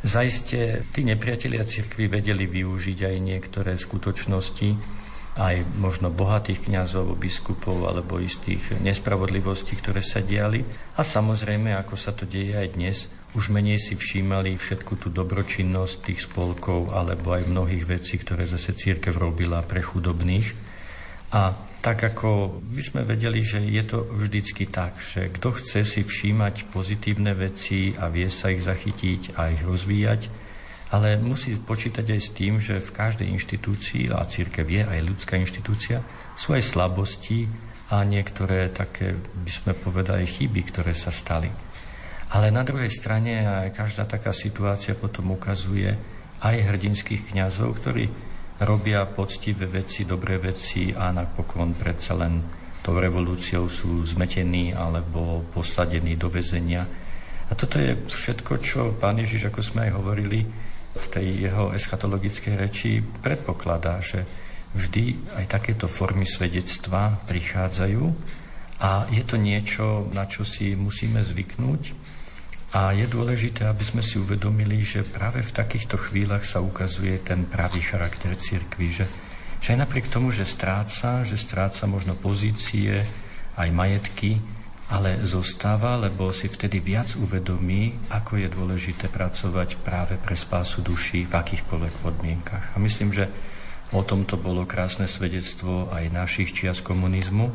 Zajiste 0.00 0.88
tí 0.96 1.04
nepriatelia 1.04 1.66
cirkvi 1.68 2.08
vedeli 2.08 2.48
využiť 2.48 2.98
aj 3.04 3.16
niektoré 3.20 3.76
skutočnosti, 3.76 4.99
aj 5.38 5.62
možno 5.78 6.10
bohatých 6.10 6.66
kňazov, 6.66 7.14
biskupov 7.14 7.86
alebo 7.86 8.18
istých 8.18 8.82
nespravodlivostí, 8.82 9.78
ktoré 9.78 10.02
sa 10.02 10.18
diali. 10.18 10.66
A 10.98 11.06
samozrejme, 11.06 11.70
ako 11.78 11.94
sa 11.94 12.10
to 12.10 12.26
deje 12.26 12.58
aj 12.58 12.68
dnes, 12.74 12.96
už 13.38 13.54
menej 13.54 13.78
si 13.78 13.94
všímali 13.94 14.58
všetku 14.58 14.98
tú 14.98 15.06
dobročinnosť 15.14 15.96
tých 16.02 16.26
spolkov 16.26 16.90
alebo 16.90 17.38
aj 17.38 17.46
mnohých 17.46 17.86
vecí, 17.86 18.18
ktoré 18.18 18.50
zase 18.50 18.74
církev 18.74 19.14
robila 19.14 19.62
pre 19.62 19.78
chudobných. 19.78 20.50
A 21.30 21.54
tak 21.80 22.02
ako 22.02 22.60
by 22.60 22.82
sme 22.82 23.02
vedeli, 23.06 23.40
že 23.40 23.62
je 23.62 23.80
to 23.86 24.02
vždycky 24.02 24.66
tak, 24.66 24.98
že 24.98 25.30
kto 25.30 25.56
chce 25.56 25.86
si 25.86 26.02
všímať 26.02 26.74
pozitívne 26.74 27.32
veci 27.32 27.94
a 27.96 28.10
vie 28.10 28.26
sa 28.26 28.50
ich 28.50 28.66
zachytiť 28.66 29.38
a 29.38 29.54
ich 29.54 29.62
rozvíjať, 29.62 30.28
ale 30.90 31.14
musí 31.22 31.54
počítať 31.54 32.02
aj 32.02 32.20
s 32.20 32.30
tým, 32.34 32.58
že 32.58 32.82
v 32.82 32.90
každej 32.90 33.30
inštitúcii, 33.30 34.10
a 34.10 34.26
církev 34.26 34.66
je 34.66 34.82
aj 34.82 35.00
ľudská 35.06 35.38
inštitúcia, 35.38 36.02
sú 36.34 36.50
aj 36.58 36.66
slabosti 36.66 37.46
a 37.94 38.02
niektoré 38.02 38.74
také, 38.74 39.14
by 39.14 39.50
sme 39.50 39.72
povedali, 39.78 40.26
chyby, 40.26 40.66
ktoré 40.66 40.94
sa 40.94 41.14
stali. 41.14 41.46
Ale 42.30 42.50
na 42.54 42.62
druhej 42.62 42.90
strane 42.90 43.42
aj 43.42 43.74
každá 43.74 44.06
taká 44.06 44.30
situácia 44.34 44.94
potom 44.98 45.34
ukazuje 45.34 45.94
aj 46.42 46.56
hrdinských 46.58 47.34
kňazov, 47.34 47.82
ktorí 47.82 48.06
robia 48.62 49.06
poctivé 49.06 49.66
veci, 49.66 50.06
dobré 50.06 50.38
veci 50.38 50.94
a 50.94 51.10
napokon 51.10 51.74
predsa 51.74 52.14
len 52.18 52.38
tou 52.80 52.96
revolúciou 52.96 53.68
sú 53.68 54.02
zmetení 54.06 54.72
alebo 54.72 55.44
posadení 55.52 56.16
do 56.16 56.32
väzenia. 56.32 56.82
A 57.50 57.52
toto 57.58 57.82
je 57.82 57.98
všetko, 58.08 58.52
čo 58.62 58.94
pán 58.94 59.18
Ježiš, 59.18 59.50
ako 59.50 59.60
sme 59.60 59.90
aj 59.90 59.92
hovorili, 59.98 60.40
v 60.90 61.06
tej 61.06 61.26
jeho 61.50 61.70
eschatologickej 61.70 62.54
reči 62.58 63.02
predpokladá, 63.02 64.02
že 64.02 64.26
vždy 64.74 65.34
aj 65.38 65.44
takéto 65.50 65.86
formy 65.90 66.26
svedectva 66.26 67.18
prichádzajú 67.26 68.04
a 68.80 69.06
je 69.10 69.22
to 69.26 69.36
niečo, 69.36 70.08
na 70.16 70.24
čo 70.24 70.46
si 70.46 70.72
musíme 70.72 71.20
zvyknúť. 71.20 71.82
A 72.70 72.94
je 72.94 73.02
dôležité, 73.10 73.66
aby 73.66 73.82
sme 73.82 73.98
si 73.98 74.14
uvedomili, 74.14 74.86
že 74.86 75.02
práve 75.02 75.42
v 75.42 75.50
takýchto 75.50 75.98
chvíľach 75.98 76.46
sa 76.46 76.62
ukazuje 76.62 77.18
ten 77.18 77.42
pravý 77.42 77.82
charakter 77.82 78.38
cirkvi, 78.38 78.94
že, 78.94 79.06
že 79.58 79.74
aj 79.74 79.78
napriek 79.90 80.06
tomu, 80.06 80.30
že 80.30 80.46
stráca, 80.46 81.26
že 81.26 81.34
stráca 81.34 81.90
možno 81.90 82.14
pozície, 82.14 83.02
aj 83.58 83.68
majetky, 83.74 84.38
ale 84.90 85.22
zostáva, 85.22 85.94
lebo 85.94 86.34
si 86.34 86.50
vtedy 86.50 86.82
viac 86.82 87.14
uvedomí, 87.14 88.10
ako 88.10 88.42
je 88.42 88.48
dôležité 88.50 89.06
pracovať 89.06 89.78
práve 89.86 90.18
pre 90.18 90.34
spásu 90.34 90.82
duší 90.82 91.30
v 91.30 91.38
akýchkoľvek 91.38 91.94
podmienkach. 92.02 92.74
A 92.74 92.76
myslím, 92.82 93.14
že 93.14 93.30
o 93.94 94.02
tomto 94.02 94.34
bolo 94.34 94.66
krásne 94.66 95.06
svedectvo 95.06 95.86
aj 95.94 96.10
našich 96.10 96.50
čias 96.50 96.82
komunizmu, 96.82 97.54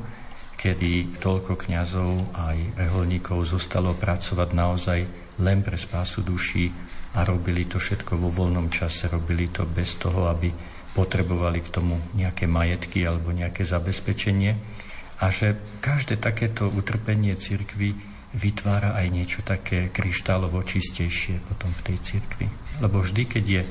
kedy 0.55 1.19
toľko 1.19 1.59
kňazov 1.59 2.15
aj 2.31 2.57
reholníkov 2.79 3.43
zostalo 3.43 3.91
pracovať 3.99 4.49
naozaj 4.55 4.99
len 5.43 5.59
pre 5.59 5.75
spásu 5.75 6.23
duší 6.23 6.71
a 7.19 7.27
robili 7.27 7.67
to 7.67 7.75
všetko 7.75 8.15
vo 8.15 8.31
voľnom 8.31 8.71
čase, 8.71 9.11
robili 9.11 9.51
to 9.51 9.67
bez 9.67 9.99
toho, 9.99 10.31
aby 10.31 10.47
potrebovali 10.95 11.59
k 11.59 11.67
tomu 11.67 11.99
nejaké 12.15 12.47
majetky 12.47 13.03
alebo 13.03 13.35
nejaké 13.35 13.67
zabezpečenie 13.67 14.74
a 15.19 15.31
že 15.31 15.55
každé 15.79 16.19
takéto 16.19 16.67
utrpenie 16.67 17.35
cirkvy 17.39 17.95
vytvára 18.35 18.99
aj 18.99 19.07
niečo 19.07 19.39
také 19.47 19.87
kryštálovo 19.89 20.59
čistejšie 20.59 21.39
potom 21.47 21.71
v 21.71 21.83
tej 21.91 21.97
cirkvi. 22.03 22.47
Lebo 22.83 22.99
vždy, 22.99 23.23
keď 23.23 23.45
je 23.47 23.61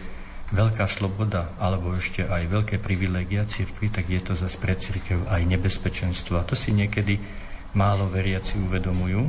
veľká 0.57 0.89
sloboda 0.89 1.53
alebo 1.61 1.93
ešte 1.93 2.25
aj 2.25 2.49
veľké 2.49 2.77
privilegia 2.81 3.45
cirkvi, 3.45 3.93
tak 3.93 4.09
je 4.09 4.21
to 4.25 4.33
zase 4.33 4.57
pre 4.57 4.73
cirkev 4.73 5.25
aj 5.29 5.45
nebezpečenstvo. 5.45 6.41
A 6.41 6.49
to 6.49 6.57
si 6.57 6.73
niekedy 6.73 7.21
málo 7.77 8.09
veriaci 8.09 8.57
uvedomujú 8.65 9.29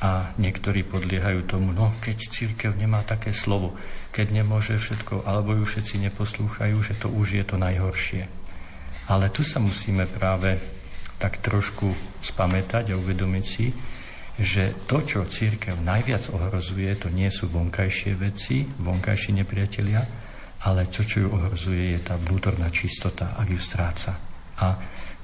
a 0.00 0.32
niektorí 0.36 0.84
podliehajú 0.84 1.48
tomu, 1.48 1.72
no 1.72 1.96
keď 2.00 2.28
církev 2.28 2.76
nemá 2.76 3.04
také 3.04 3.32
slovo, 3.32 3.76
keď 4.12 4.42
nemôže 4.42 4.76
všetko, 4.76 5.24
alebo 5.24 5.56
ju 5.56 5.64
všetci 5.64 6.08
neposlúchajú, 6.08 6.76
že 6.80 6.94
to 6.96 7.08
už 7.08 7.40
je 7.40 7.44
to 7.44 7.56
najhoršie. 7.56 8.28
Ale 9.08 9.28
tu 9.28 9.44
sa 9.44 9.60
musíme 9.60 10.08
práve 10.08 10.56
tak 11.18 11.40
trošku 11.40 11.90
spamätať 12.20 12.92
a 12.92 12.98
uvedomiť 12.98 13.44
si, 13.44 13.70
že 14.34 14.74
to, 14.90 15.06
čo 15.06 15.30
církev 15.30 15.78
najviac 15.78 16.26
ohrozuje, 16.34 16.90
to 16.98 17.06
nie 17.06 17.30
sú 17.30 17.46
vonkajšie 17.46 18.18
veci, 18.18 18.66
vonkajší 18.66 19.30
nepriatelia, 19.38 20.02
ale 20.66 20.90
to, 20.90 21.06
čo 21.06 21.26
ju 21.26 21.28
ohrozuje, 21.30 21.94
je 21.94 22.00
tá 22.02 22.18
vnútorná 22.18 22.66
čistota, 22.74 23.38
ak 23.38 23.46
ju 23.46 23.60
stráca. 23.60 24.18
A 24.58 24.74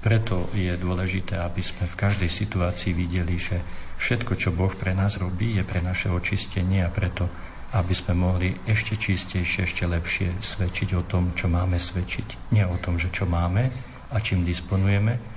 preto 0.00 0.48
je 0.54 0.72
dôležité, 0.78 1.42
aby 1.42 1.60
sme 1.60 1.84
v 1.90 1.98
každej 1.98 2.30
situácii 2.30 2.92
videli, 2.94 3.36
že 3.36 3.58
všetko, 3.98 4.32
čo 4.38 4.54
Boh 4.54 4.72
pre 4.72 4.94
nás 4.94 5.18
robí, 5.18 5.58
je 5.58 5.64
pre 5.66 5.82
naše 5.82 6.08
očistenie 6.08 6.86
a 6.86 6.94
preto, 6.94 7.28
aby 7.70 7.94
sme 7.94 8.14
mohli 8.16 8.50
ešte 8.66 8.98
čistejšie, 8.98 9.66
ešte 9.66 9.84
lepšie 9.86 10.28
svedčiť 10.40 10.88
o 10.98 11.02
tom, 11.06 11.36
čo 11.36 11.46
máme 11.46 11.78
svedčiť. 11.78 12.54
Nie 12.54 12.66
o 12.66 12.78
tom, 12.78 12.98
že 12.98 13.12
čo 13.12 13.26
máme 13.26 13.70
a 14.10 14.16
čím 14.18 14.42
disponujeme, 14.42 15.29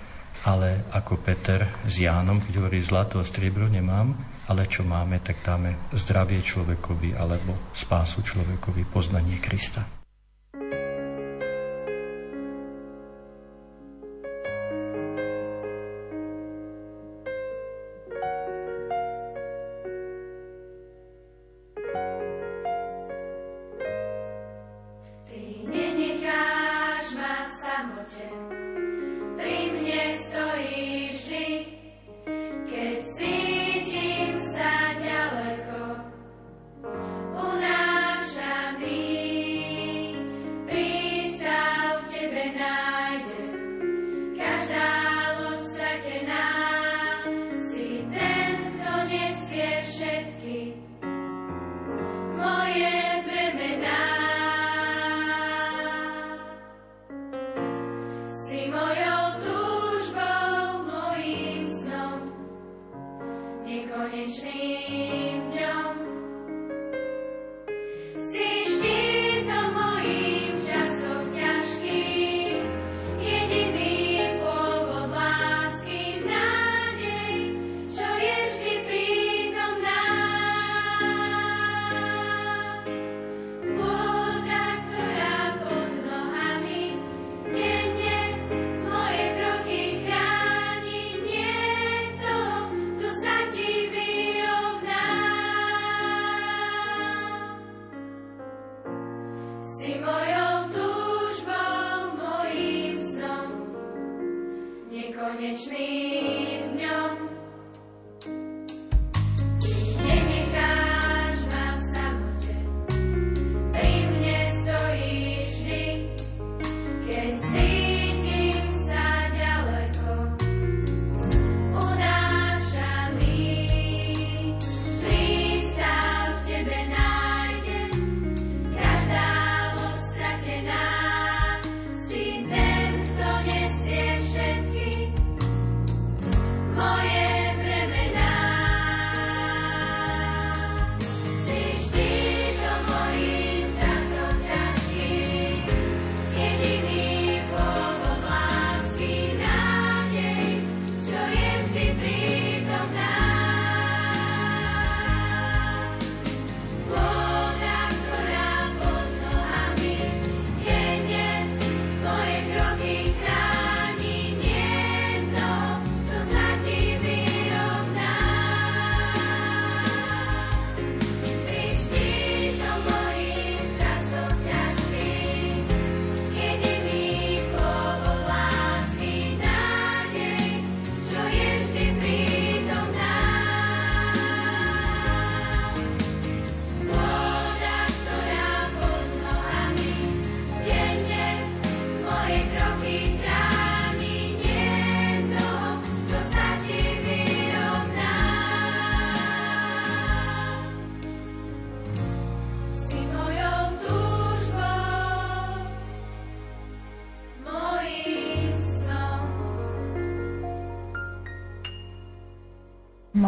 ale 0.44 0.84
ako 0.92 1.24
Peter 1.24 1.64
s 1.88 2.04
Jánom, 2.04 2.44
keď 2.44 2.54
hovorí 2.60 2.84
zlato 2.84 3.20
a 3.20 3.28
striebro 3.28 3.72
nemám, 3.72 4.12
ale 4.52 4.68
čo 4.68 4.84
máme, 4.84 5.24
tak 5.24 5.40
dáme 5.40 5.92
zdravie 5.96 6.44
človekovi 6.44 7.16
alebo 7.16 7.72
spásu 7.72 8.20
človekovi, 8.20 8.84
poznanie 8.92 9.40
Krista. 9.40 10.03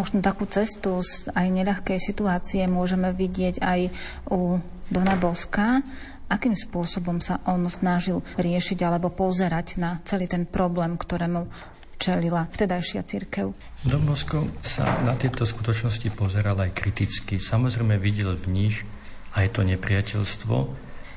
Možno 0.06 0.22
takú 0.22 0.46
cestu 0.46 1.02
z 1.02 1.34
aj 1.34 1.50
neľahkej 1.50 1.98
situácie 1.98 2.62
môžeme 2.70 3.10
vidieť 3.10 3.58
aj 3.58 3.90
u 4.30 4.62
Dona 4.86 5.18
Boska. 5.18 5.82
Akým 6.30 6.54
spôsobom 6.54 7.26
sa 7.26 7.42
on 7.50 7.66
snažil 7.66 8.22
riešiť 8.38 8.86
alebo 8.86 9.10
pozerať 9.10 9.82
na 9.82 9.98
celý 10.06 10.30
ten 10.30 10.46
problém, 10.46 10.94
ktorému 10.94 11.50
čelila 11.98 12.46
vtedajšia 12.54 13.02
církev? 13.02 13.50
Don 13.82 14.06
Bosko 14.06 14.46
sa 14.62 14.86
na 15.02 15.18
tieto 15.18 15.42
skutočnosti 15.42 16.14
pozeral 16.14 16.62
aj 16.62 16.78
kriticky. 16.78 17.42
Samozrejme 17.42 17.98
videl 17.98 18.38
v 18.38 18.46
nich 18.54 18.86
aj 19.34 19.58
to 19.58 19.66
nepriateľstvo, 19.66 20.56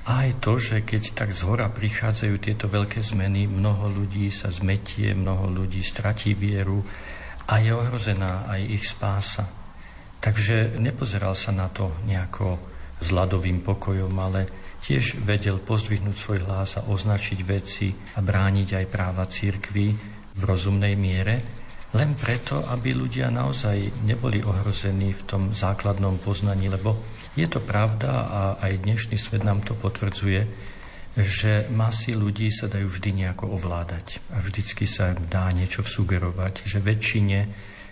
aj 0.09 0.29
to, 0.41 0.57
že 0.57 0.81
keď 0.81 1.13
tak 1.13 1.37
z 1.37 1.45
hora 1.45 1.69
prichádzajú 1.69 2.41
tieto 2.41 2.73
veľké 2.73 3.05
zmeny, 3.05 3.53
mnoho 3.53 3.93
ľudí 3.93 4.33
sa 4.33 4.49
zmetie, 4.49 5.13
mnoho 5.13 5.53
ľudí 5.53 5.85
stratí 5.85 6.33
vieru, 6.33 6.81
a 7.49 7.55
je 7.65 7.73
ohrozená 7.73 8.45
aj 8.45 8.61
ich 8.69 8.85
spása. 8.85 9.49
Takže 10.21 10.77
nepozeral 10.77 11.33
sa 11.33 11.49
na 11.55 11.73
to 11.73 11.97
nejako 12.05 12.61
s 13.01 13.09
ľadovým 13.09 13.65
pokojom, 13.65 14.13
ale 14.21 14.41
tiež 14.83 15.23
vedel 15.25 15.63
pozdvihnúť 15.63 16.17
svoj 16.17 16.39
hlas 16.45 16.77
a 16.77 16.87
označiť 16.87 17.39
veci 17.47 17.89
a 17.91 18.21
brániť 18.21 18.69
aj 18.83 18.87
práva 18.91 19.25
církvy 19.27 19.87
v 20.39 20.43
rozumnej 20.43 20.95
miere, 20.99 21.37
len 21.97 22.13
preto, 22.13 22.69
aby 22.69 22.93
ľudia 22.93 23.33
naozaj 23.33 24.05
neboli 24.05 24.45
ohrození 24.45 25.17
v 25.17 25.23
tom 25.25 25.43
základnom 25.57 26.21
poznaní, 26.21 26.69
lebo 26.69 27.01
je 27.33 27.49
to 27.49 27.65
pravda 27.65 28.11
a 28.29 28.41
aj 28.61 28.85
dnešný 28.85 29.17
svet 29.17 29.41
nám 29.41 29.65
to 29.65 29.73
potvrdzuje, 29.73 30.41
že 31.19 31.67
masy 31.75 32.15
ľudí 32.15 32.47
sa 32.55 32.71
dajú 32.71 32.87
vždy 32.87 33.27
nejako 33.27 33.59
ovládať 33.59 34.23
a 34.31 34.39
vždycky 34.39 34.87
sa 34.87 35.19
dá 35.19 35.51
niečo 35.51 35.83
vsugerovať, 35.83 36.63
že 36.63 36.79
väčšine 36.79 37.39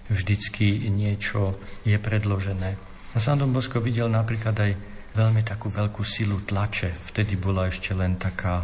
vždycky 0.06 0.86
niečo 0.86 1.58
je 1.82 1.98
predložené. 1.98 2.78
A 3.12 3.16
Sandom 3.18 3.50
Bosko 3.50 3.82
videl 3.82 4.06
napríklad 4.06 4.54
aj 4.54 4.72
veľmi 5.16 5.42
takú 5.42 5.72
veľkú 5.72 6.06
silu 6.06 6.44
tlače. 6.44 6.92
Vtedy 6.92 7.34
bola 7.34 7.66
ešte 7.66 7.96
len 7.96 8.14
taká, 8.14 8.62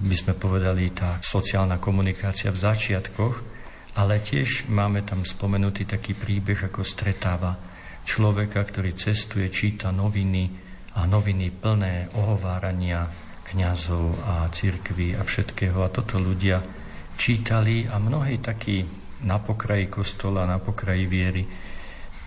by 0.00 0.16
sme 0.16 0.32
povedali, 0.34 0.90
tá 0.90 1.20
sociálna 1.22 1.78
komunikácia 1.78 2.50
v 2.50 2.58
začiatkoch, 2.58 3.36
ale 4.00 4.24
tiež 4.24 4.66
máme 4.72 5.06
tam 5.06 5.22
spomenutý 5.22 5.86
taký 5.86 6.16
príbeh, 6.16 6.72
ako 6.72 6.82
stretáva 6.82 7.54
človeka, 8.02 8.64
ktorý 8.64 8.96
cestuje, 8.96 9.46
číta 9.52 9.92
noviny 9.92 10.50
a 10.98 11.06
noviny 11.06 11.54
plné 11.54 12.10
ohovárania 12.18 13.29
kňazov 13.50 14.22
a 14.22 14.34
církvy 14.48 15.18
a 15.18 15.22
všetkého. 15.26 15.82
A 15.82 15.90
toto 15.90 16.22
ľudia 16.22 16.62
čítali 17.18 17.84
a 17.90 17.98
mnohí 17.98 18.38
takí 18.38 18.86
na 19.26 19.36
pokraji 19.42 19.92
kostola, 19.92 20.48
na 20.48 20.56
pokraji 20.62 21.04
viery, 21.04 21.44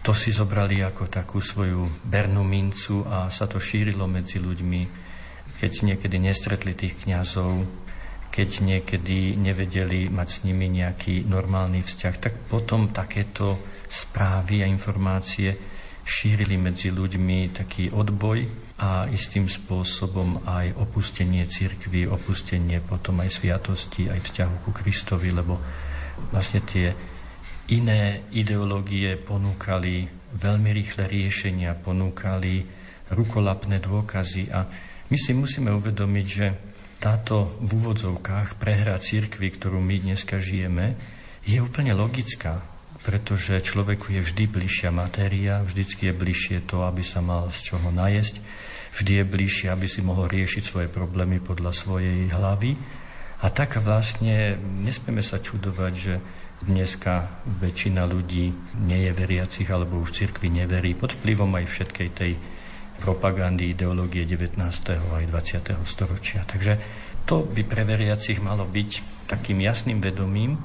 to 0.03 0.11
si 0.11 0.35
zobrali 0.35 0.83
ako 0.83 1.07
takú 1.07 1.39
svoju 1.39 1.87
bernú 2.03 2.43
mincu 2.43 3.07
a 3.07 3.31
sa 3.31 3.47
to 3.47 3.55
šírilo 3.57 4.03
medzi 4.03 4.37
ľuďmi, 4.37 4.81
keď 5.57 5.71
niekedy 5.95 6.19
nestretli 6.19 6.75
tých 6.75 7.07
kňazov, 7.07 7.63
keď 8.27 8.49
niekedy 8.67 9.39
nevedeli 9.39 10.11
mať 10.11 10.27
s 10.27 10.37
nimi 10.43 10.67
nejaký 10.67 11.23
normálny 11.23 11.79
vzťah, 11.87 12.15
tak 12.19 12.35
potom 12.51 12.91
takéto 12.91 13.63
správy 13.87 14.59
a 14.59 14.67
informácie 14.67 15.55
šírili 16.03 16.59
medzi 16.59 16.91
ľuďmi 16.91 17.55
taký 17.55 17.87
odboj 17.95 18.62
a 18.83 19.07
istým 19.07 19.47
spôsobom 19.47 20.43
aj 20.43 20.75
opustenie 20.75 21.47
cirkvy, 21.47 22.03
opustenie 22.03 22.83
potom 22.83 23.23
aj 23.23 23.39
sviatosti, 23.39 24.11
aj 24.11 24.19
vzťahu 24.19 24.55
ku 24.67 24.75
Kristovi, 24.75 25.31
lebo 25.31 25.55
vlastne 26.35 26.59
tie 26.67 26.91
iné 27.71 28.27
ideológie 28.35 29.15
ponúkali 29.15 30.11
veľmi 30.35 30.69
rýchle 30.75 31.07
riešenia, 31.07 31.79
ponúkali 31.79 32.67
rukolapné 33.07 33.79
dôkazy 33.79 34.51
a 34.51 34.67
my 35.07 35.15
si 35.15 35.31
musíme 35.31 35.71
uvedomiť, 35.71 36.27
že 36.27 36.47
táto 36.99 37.55
v 37.63 37.79
úvodzovkách 37.79 38.59
prehra 38.59 38.99
církvy, 38.99 39.47
ktorú 39.55 39.79
my 39.79 40.11
dneska 40.11 40.43
žijeme, 40.43 40.99
je 41.47 41.59
úplne 41.63 41.95
logická, 41.95 42.59
pretože 43.03 43.63
človeku 43.63 44.11
je 44.15 44.21
vždy 44.23 44.43
bližšia 44.47 44.91
matéria, 44.91 45.63
vždycky 45.63 46.11
je 46.11 46.15
bližšie 46.15 46.57
to, 46.67 46.83
aby 46.83 47.03
sa 47.03 47.19
mal 47.19 47.51
z 47.51 47.71
čoho 47.71 47.91
najesť, 47.91 48.39
vždy 48.93 49.21
je 49.21 49.25
bližšie, 49.25 49.67
aby 49.73 49.87
si 49.89 50.05
mohol 50.05 50.29
riešiť 50.29 50.63
svoje 50.63 50.87
problémy 50.87 51.41
podľa 51.41 51.73
svojej 51.73 52.29
hlavy. 52.29 52.77
A 53.43 53.51
tak 53.51 53.81
vlastne 53.81 54.55
nesmieme 54.57 55.19
sa 55.19 55.41
čudovať, 55.41 55.93
že 55.93 56.13
dneska 56.63 57.43
väčšina 57.43 58.07
ľudí 58.07 58.55
nie 58.87 58.99
je 59.03 59.11
veriacich 59.11 59.67
alebo 59.67 59.99
už 59.99 60.15
cirkvi 60.15 60.47
neverí 60.47 60.95
pod 60.95 61.11
vplyvom 61.19 61.51
aj 61.59 61.65
všetkej 61.67 62.09
tej 62.15 62.33
propagandy, 63.03 63.75
ideológie 63.75 64.23
19. 64.23 64.63
aj 64.95 65.25
20. 65.27 65.75
storočia. 65.83 66.47
Takže 66.47 66.79
to 67.27 67.43
by 67.43 67.67
pre 67.67 67.83
veriacich 67.83 68.39
malo 68.39 68.63
byť 68.63 68.91
takým 69.27 69.59
jasným 69.59 69.99
vedomím 69.99 70.55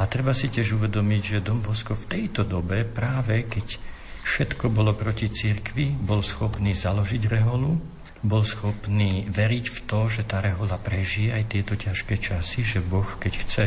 a 0.00 0.08
treba 0.08 0.32
si 0.32 0.48
tiež 0.48 0.76
uvedomiť, 0.80 1.22
že 1.36 1.44
Dom 1.44 1.60
v 1.60 2.04
tejto 2.08 2.48
dobe 2.48 2.84
práve 2.88 3.44
keď 3.44 3.95
všetko 4.26 4.74
bolo 4.74 4.90
proti 4.98 5.30
cirkvi, 5.30 5.94
bol 5.94 6.18
schopný 6.26 6.74
založiť 6.74 7.22
reholu, 7.30 7.78
bol 8.26 8.42
schopný 8.42 9.30
veriť 9.30 9.64
v 9.70 9.78
to, 9.86 10.00
že 10.10 10.26
tá 10.26 10.42
rehola 10.42 10.82
prežije 10.82 11.30
aj 11.30 11.44
tieto 11.46 11.78
ťažké 11.78 12.18
časy, 12.18 12.66
že 12.66 12.82
Boh, 12.82 13.06
keď 13.22 13.32
chce, 13.38 13.64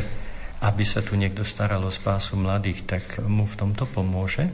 aby 0.59 0.83
sa 0.83 0.99
tu 0.99 1.15
niekto 1.15 1.47
staral 1.47 1.79
o 1.87 1.91
spásu 1.93 2.35
mladých, 2.35 2.83
tak 2.83 3.23
mu 3.23 3.47
v 3.47 3.55
tomto 3.55 3.87
pomôže. 3.87 4.51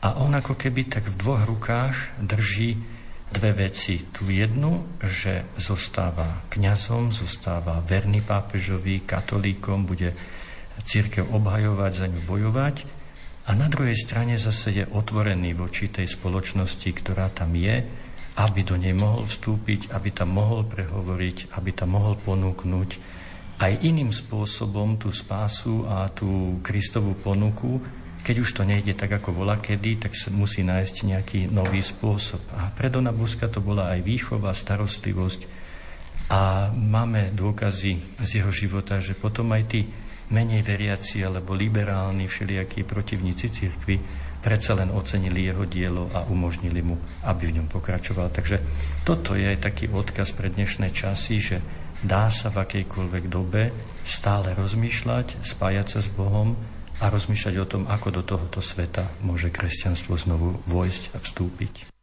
A 0.00 0.16
on 0.16 0.32
ako 0.32 0.56
keby 0.56 0.88
tak 0.88 1.04
v 1.12 1.20
dvoch 1.20 1.44
rukách 1.44 2.16
drží 2.24 2.80
dve 3.28 3.68
veci. 3.68 4.00
Tu 4.16 4.40
jednu, 4.40 4.96
že 5.04 5.44
zostáva 5.60 6.44
kňazom, 6.48 7.12
zostáva 7.12 7.84
verný 7.84 8.24
pápežovi, 8.24 9.04
katolíkom, 9.04 9.84
bude 9.84 10.16
církev 10.88 11.28
obhajovať, 11.28 11.92
za 11.92 12.06
ňu 12.08 12.20
bojovať 12.24 12.93
a 13.44 13.50
na 13.52 13.68
druhej 13.68 13.96
strane 13.96 14.40
zase 14.40 14.72
je 14.72 14.84
otvorený 14.88 15.52
voči 15.52 15.92
tej 15.92 16.08
spoločnosti, 16.08 16.88
ktorá 16.88 17.28
tam 17.28 17.52
je, 17.52 17.84
aby 18.40 18.60
do 18.66 18.74
nej 18.80 18.96
mohol 18.96 19.28
vstúpiť, 19.28 19.92
aby 19.92 20.10
tam 20.10 20.34
mohol 20.34 20.66
prehovoriť, 20.66 21.54
aby 21.54 21.70
tam 21.70 21.94
mohol 21.94 22.16
ponúknuť 22.18 22.90
aj 23.60 23.72
iným 23.86 24.10
spôsobom 24.10 24.98
tú 24.98 25.14
spásu 25.14 25.86
a 25.86 26.10
tú 26.10 26.58
Kristovú 26.64 27.14
ponuku, 27.14 27.78
keď 28.24 28.36
už 28.40 28.50
to 28.56 28.62
nejde 28.64 28.96
tak 28.96 29.12
ako 29.12 29.44
vola 29.44 29.60
kedy, 29.60 30.08
tak 30.08 30.16
sa 30.16 30.32
musí 30.32 30.64
nájsť 30.64 30.96
nejaký 31.04 31.40
nový 31.52 31.84
spôsob. 31.84 32.40
A 32.56 32.72
pre 32.72 32.88
Dona 32.88 33.12
Buska 33.12 33.52
to 33.52 33.60
bola 33.60 33.92
aj 33.92 34.00
výchova, 34.00 34.56
starostlivosť. 34.56 35.44
A 36.32 36.72
máme 36.72 37.28
dôkazy 37.36 38.00
z 38.24 38.30
jeho 38.40 38.48
života, 38.48 38.96
že 39.04 39.12
potom 39.12 39.52
aj 39.52 39.62
tí 39.68 39.80
menej 40.32 40.64
veriaci 40.64 41.20
alebo 41.20 41.52
liberálni 41.52 42.24
všelijakí 42.24 42.86
protivníci 42.88 43.46
cirkvy 43.52 43.96
predsa 44.44 44.76
len 44.76 44.92
ocenili 44.92 45.48
jeho 45.48 45.64
dielo 45.64 46.12
a 46.12 46.28
umožnili 46.28 46.84
mu, 46.84 47.00
aby 47.24 47.48
v 47.48 47.56
ňom 47.60 47.68
pokračoval. 47.72 48.28
Takže 48.28 48.60
toto 49.08 49.32
je 49.32 49.48
aj 49.48 49.64
taký 49.64 49.88
odkaz 49.88 50.36
pre 50.36 50.52
dnešné 50.52 50.92
časy, 50.92 51.40
že 51.40 51.56
dá 52.04 52.28
sa 52.28 52.52
v 52.52 52.60
akejkoľvek 52.60 53.24
dobe 53.32 53.72
stále 54.04 54.52
rozmýšľať, 54.52 55.40
spájať 55.40 55.86
sa 55.96 56.00
s 56.04 56.12
Bohom 56.12 56.52
a 57.00 57.08
rozmýšľať 57.08 57.54
o 57.56 57.66
tom, 57.66 57.82
ako 57.88 58.20
do 58.20 58.22
tohoto 58.22 58.60
sveta 58.60 59.08
môže 59.24 59.48
kresťanstvo 59.48 60.12
znovu 60.20 60.60
vojsť 60.68 61.16
a 61.16 61.18
vstúpiť. 61.24 61.93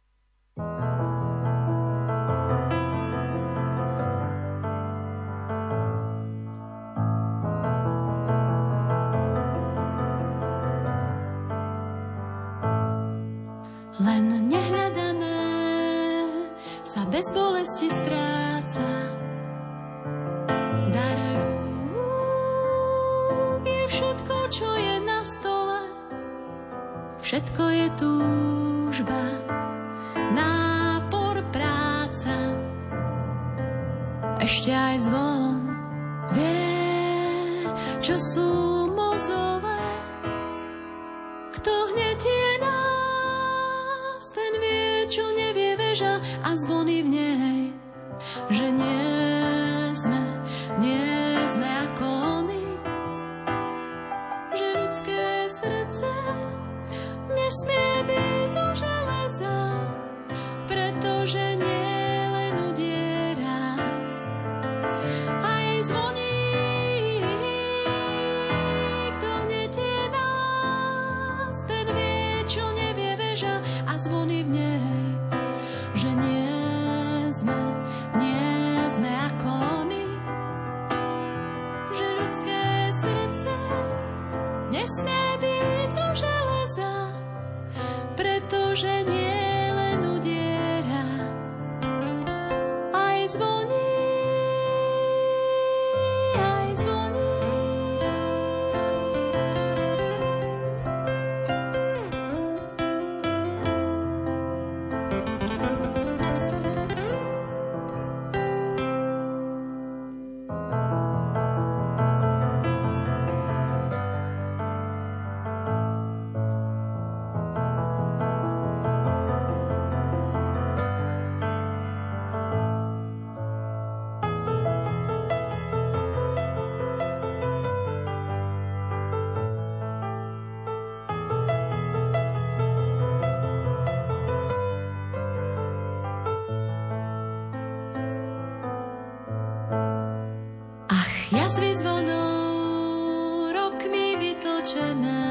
Jazvy 141.52 141.84
zvonou 141.84 143.52
rokmi 143.52 144.16
vytlčené. 144.16 145.28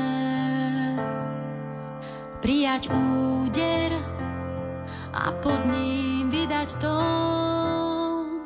Prijať 2.45 2.93
úder 2.93 3.89
a 5.17 5.33
pod 5.41 5.65
ním 5.65 6.29
vydať 6.29 6.77
tón. 6.77 8.45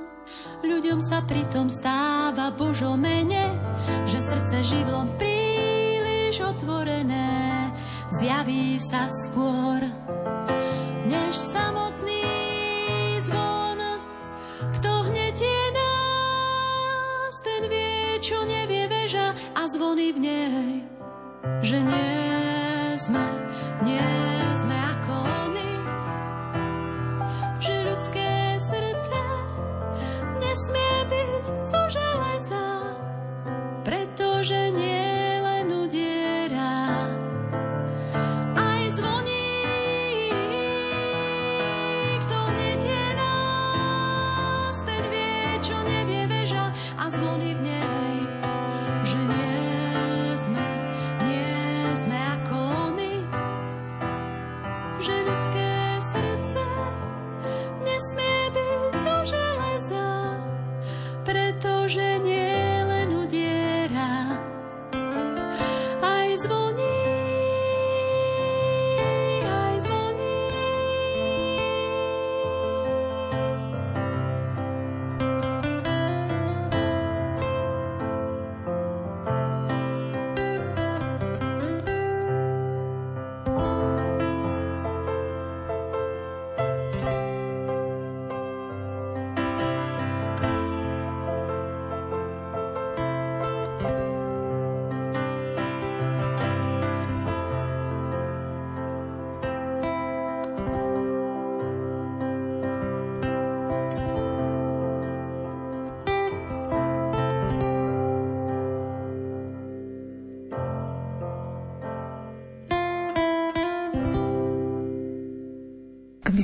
Ľuďom 0.63 1.03
sa 1.03 1.19
pritom 1.27 1.67
stáva 1.67 2.47
Božo 2.55 2.95
mene 2.95 3.51
Že 4.07 4.19
srdce 4.23 4.57
živlom 4.71 5.11
príliš 5.19 6.47
otvorené 6.47 7.75
Zjaví 8.15 8.79
sa 8.79 9.11
skôr 9.11 9.83
že 21.65 22.04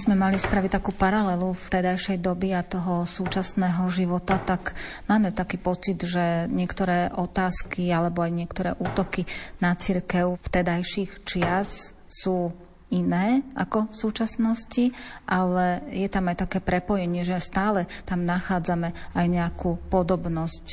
sme 0.02 0.18
mali 0.18 0.42
spraviť 0.42 0.82
takú 0.82 0.98
paralelu 0.98 1.54
v 1.54 1.66
tedajšej 1.70 2.18
doby 2.26 2.58
a 2.58 2.66
toho 2.66 3.06
súčasného 3.06 3.86
života, 3.94 4.42
tak 4.42 4.74
máme 5.06 5.30
taký 5.30 5.62
pocit, 5.62 6.02
že 6.02 6.50
niektoré 6.50 7.14
otázky 7.14 7.94
alebo 7.94 8.26
aj 8.26 8.32
niektoré 8.34 8.74
útoky 8.82 9.30
na 9.62 9.78
církev 9.78 10.42
v 10.42 10.48
tedajších 10.50 11.22
čias 11.22 11.94
sú 12.10 12.50
iné 12.90 13.46
ako 13.54 13.94
v 13.94 13.96
súčasnosti, 13.96 14.86
ale 15.30 15.86
je 15.94 16.10
tam 16.10 16.28
aj 16.34 16.50
také 16.50 16.60
prepojenie, 16.60 17.22
že 17.22 17.38
stále 17.38 17.86
tam 18.04 18.26
nachádzame 18.26 18.98
aj 19.14 19.26
nejakú 19.30 19.78
podobnosť, 19.94 20.66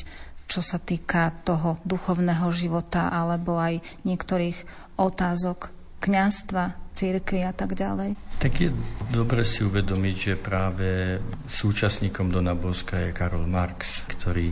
čo 0.49 0.65
sa 0.65 0.81
týka 0.81 1.37
toho 1.45 1.77
duchovného 1.85 2.49
života 2.51 3.13
alebo 3.13 3.61
aj 3.61 3.85
niektorých 4.09 4.89
otázok 4.99 5.78
kňastva, 5.99 6.95
církvy 6.99 7.47
a 7.47 7.53
tak 7.55 7.79
ďalej. 7.79 8.19
Tak 8.43 8.53
je 8.59 8.71
dobre 9.11 9.47
si 9.47 9.63
uvedomiť, 9.63 10.17
že 10.17 10.35
práve 10.35 11.19
súčasníkom 11.47 12.31
Dona 12.31 12.59
Boska 12.59 12.99
je 12.99 13.15
Karol 13.15 13.47
Marx, 13.47 14.03
ktorý 14.07 14.51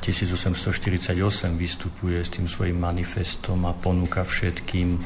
1848 0.00 1.12
vystupuje 1.60 2.24
s 2.24 2.32
tým 2.32 2.48
svojim 2.48 2.80
manifestom 2.80 3.68
a 3.68 3.76
ponúka 3.76 4.24
všetkým, 4.24 4.96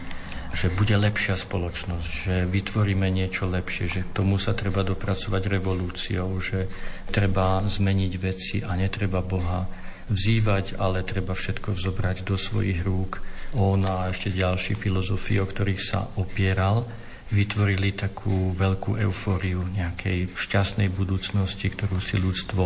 že 0.54 0.70
bude 0.70 0.94
lepšia 0.94 1.34
spoločnosť, 1.34 2.06
že 2.06 2.34
vytvoríme 2.46 3.10
niečo 3.10 3.50
lepšie, 3.50 3.90
že 3.90 4.00
k 4.06 4.14
tomu 4.14 4.38
sa 4.38 4.54
treba 4.54 4.86
dopracovať 4.86 5.42
revolúciou, 5.50 6.30
že 6.38 6.70
treba 7.10 7.58
zmeniť 7.66 8.12
veci 8.22 8.56
a 8.62 8.78
netreba 8.78 9.18
Boha 9.18 9.66
vzývať, 10.06 10.78
ale 10.78 11.02
treba 11.02 11.34
všetko 11.34 11.74
vzobrať 11.74 12.22
do 12.22 12.38
svojich 12.38 12.86
rúk 12.86 13.18
on 13.54 13.86
a 13.86 14.10
ešte 14.10 14.34
ďalší 14.34 14.74
filozofi, 14.74 15.38
o 15.38 15.46
ktorých 15.46 15.82
sa 15.82 16.06
opieral, 16.18 16.86
vytvorili 17.34 17.96
takú 17.96 18.52
veľkú 18.52 19.00
eufóriu 19.00 19.64
nejakej 19.74 20.34
šťastnej 20.36 20.92
budúcnosti, 20.92 21.70
ktorú 21.72 21.98
si 21.98 22.20
ľudstvo 22.20 22.62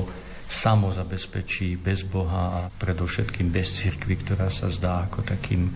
samo 0.48 0.88
zabezpečí 0.92 1.77
bez 1.77 2.09
Boha 2.09 2.42
a 2.57 2.61
predovšetkým 2.72 3.53
bez 3.53 3.68
cirkvy, 3.77 4.16
ktorá 4.24 4.48
sa 4.48 4.72
zdá 4.72 5.05
ako 5.05 5.24
takým, 5.24 5.68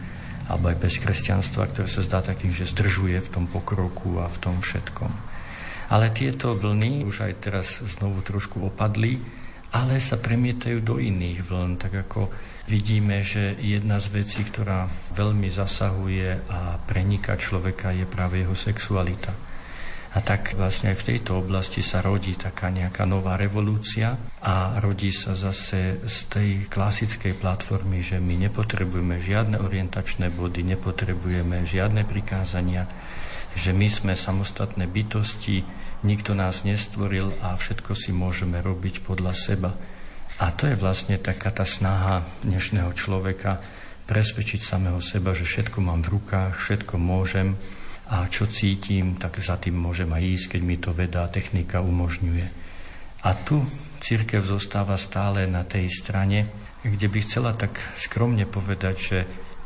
alebo 0.48 0.72
aj 0.72 0.80
bez 0.80 0.96
kresťanstva, 0.96 1.70
ktoré 1.70 1.88
sa 1.88 2.00
zdá 2.00 2.24
takým, 2.24 2.50
že 2.50 2.68
zdržuje 2.72 3.20
v 3.20 3.32
tom 3.32 3.44
pokroku 3.46 4.18
a 4.18 4.26
v 4.26 4.40
tom 4.40 4.64
všetkom. 4.64 5.12
Ale 5.92 6.08
tieto 6.08 6.56
vlny 6.56 7.04
už 7.04 7.28
aj 7.28 7.34
teraz 7.44 7.84
znovu 7.84 8.24
trošku 8.24 8.64
opadli, 8.64 9.20
ale 9.76 10.00
sa 10.00 10.16
premietajú 10.16 10.80
do 10.80 10.96
iných 10.96 11.44
vln, 11.44 11.76
tak 11.76 12.08
ako 12.08 12.32
vidíme, 12.66 13.26
že 13.26 13.58
jedna 13.58 13.98
z 13.98 14.22
vecí, 14.22 14.42
ktorá 14.46 14.86
veľmi 15.14 15.50
zasahuje 15.50 16.46
a 16.46 16.78
preniká 16.86 17.34
človeka, 17.38 17.94
je 17.94 18.06
práve 18.06 18.42
jeho 18.42 18.54
sexualita. 18.54 19.34
A 20.12 20.20
tak 20.20 20.52
vlastne 20.60 20.92
aj 20.92 21.00
v 21.00 21.08
tejto 21.16 21.40
oblasti 21.40 21.80
sa 21.80 22.04
rodí 22.04 22.36
taká 22.36 22.68
nejaká 22.68 23.08
nová 23.08 23.40
revolúcia 23.40 24.20
a 24.44 24.76
rodí 24.76 25.08
sa 25.08 25.32
zase 25.32 26.04
z 26.04 26.18
tej 26.28 26.48
klasickej 26.68 27.40
platformy, 27.40 28.04
že 28.04 28.20
my 28.20 28.36
nepotrebujeme 28.44 29.16
žiadne 29.16 29.56
orientačné 29.56 30.28
body, 30.28 30.68
nepotrebujeme 30.76 31.64
žiadne 31.64 32.04
prikázania, 32.04 32.84
že 33.56 33.72
my 33.72 33.88
sme 33.88 34.12
samostatné 34.12 34.84
bytosti, 34.84 35.64
nikto 36.04 36.36
nás 36.36 36.68
nestvoril 36.68 37.32
a 37.40 37.56
všetko 37.56 37.96
si 37.96 38.12
môžeme 38.12 38.60
robiť 38.60 39.00
podľa 39.08 39.32
seba. 39.32 39.72
A 40.40 40.48
to 40.56 40.64
je 40.70 40.76
vlastne 40.78 41.20
taká 41.20 41.52
tá 41.52 41.68
snaha 41.68 42.24
dnešného 42.46 42.94
človeka 42.96 43.60
presvedčiť 44.08 44.60
samého 44.64 45.00
seba, 45.04 45.36
že 45.36 45.44
všetko 45.44 45.78
mám 45.84 46.00
v 46.00 46.16
rukách, 46.16 46.56
všetko 46.56 46.94
môžem, 46.96 47.56
a 48.12 48.28
čo 48.28 48.44
cítim, 48.44 49.16
tak 49.16 49.40
za 49.40 49.56
tým 49.56 49.72
môžem 49.72 50.08
aj 50.12 50.22
ísť, 50.24 50.46
keď 50.56 50.60
mi 50.60 50.76
to 50.76 50.92
veda 50.92 51.24
a 51.24 51.32
technika 51.32 51.80
umožňuje. 51.80 52.46
A 53.24 53.30
tu 53.40 53.64
církev 54.04 54.44
zostáva 54.44 55.00
stále 55.00 55.48
na 55.48 55.64
tej 55.64 55.88
strane, 55.88 56.50
kde 56.82 57.06
by 57.06 57.18
chcela 57.22 57.54
tak 57.54 57.78
skromne 57.94 58.44
povedať, 58.44 58.96
že 58.98 59.18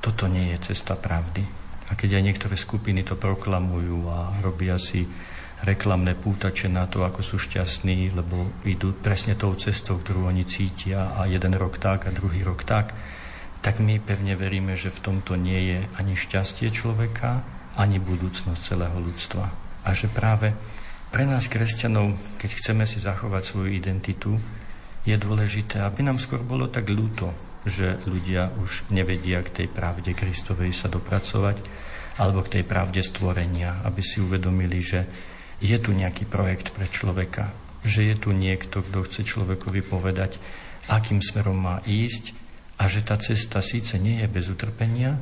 toto 0.05 0.29
nie 0.29 0.53
je 0.55 0.71
cesta 0.71 0.95
pravdy. 0.95 1.43
A 1.91 1.97
keď 1.97 2.21
aj 2.21 2.27
niektoré 2.27 2.55
skupiny 2.55 3.03
to 3.03 3.17
proklamujú 3.17 4.07
a 4.07 4.37
robia 4.45 4.77
si 4.77 5.09
reklamné 5.65 6.13
pútače 6.13 6.69
na 6.69 6.85
to, 6.85 7.07
ako 7.07 7.25
sú 7.25 7.37
šťastní, 7.41 8.13
lebo 8.13 8.53
idú 8.69 8.93
presne 8.93 9.39
tou 9.39 9.57
cestou, 9.57 9.97
ktorú 10.03 10.29
oni 10.29 10.45
cítia 10.45 11.17
a 11.17 11.25
jeden 11.25 11.57
rok 11.57 11.81
tak 11.81 12.05
a 12.05 12.13
druhý 12.13 12.45
rok 12.45 12.67
tak, 12.67 12.93
tak 13.65 13.81
my 13.81 13.97
pevne 13.99 14.37
veríme, 14.37 14.77
že 14.77 14.93
v 14.93 15.03
tomto 15.03 15.35
nie 15.35 15.75
je 15.75 15.79
ani 15.97 16.15
šťastie 16.15 16.69
človeka, 16.69 17.41
ani 17.81 17.97
budúcnosť 17.97 18.61
celého 18.61 18.97
ľudstva. 19.01 19.45
A 19.87 19.89
že 19.97 20.13
práve 20.13 20.53
pre 21.09 21.25
nás, 21.25 21.49
kresťanov, 21.49 22.13
keď 22.37 22.51
chceme 22.61 22.85
si 22.85 23.01
zachovať 23.01 23.43
svoju 23.47 23.71
identitu, 23.73 24.37
je 25.07 25.15
dôležité, 25.15 25.81
aby 25.81 26.03
nám 26.03 26.19
skôr 26.19 26.43
bolo 26.43 26.67
tak 26.67 26.91
ľúto, 26.91 27.31
že 27.67 27.99
ľudia 28.07 28.51
už 28.59 28.91
nevedia 28.91 29.43
k 29.43 29.63
tej 29.63 29.69
pravde 29.71 30.15
Kristovej 30.15 30.75
sa 30.75 30.91
dopracovať, 30.91 31.59
alebo 32.19 32.43
k 32.43 32.59
tej 32.59 32.65
pravde 32.67 33.03
stvorenia, 33.03 33.83
aby 33.87 34.03
si 34.03 34.19
uvedomili, 34.23 34.79
že 34.83 35.01
je 35.61 35.77
tu 35.81 35.97
nejaký 35.97 36.29
projekt 36.29 36.77
pre 36.77 36.85
človeka, 36.89 37.53
že 37.87 38.05
je 38.05 38.17
tu 38.19 38.35
niekto, 38.35 38.83
kto 38.83 39.07
chce 39.07 39.23
človekovi 39.25 39.81
povedať, 39.87 40.37
akým 40.91 41.23
smerom 41.23 41.57
má 41.57 41.77
ísť 41.87 42.35
a 42.77 42.91
že 42.91 43.01
tá 43.01 43.17
cesta 43.17 43.65
síce 43.65 43.97
nie 43.97 44.21
je 44.21 44.29
bez 44.29 44.53
utrpenia, 44.53 45.17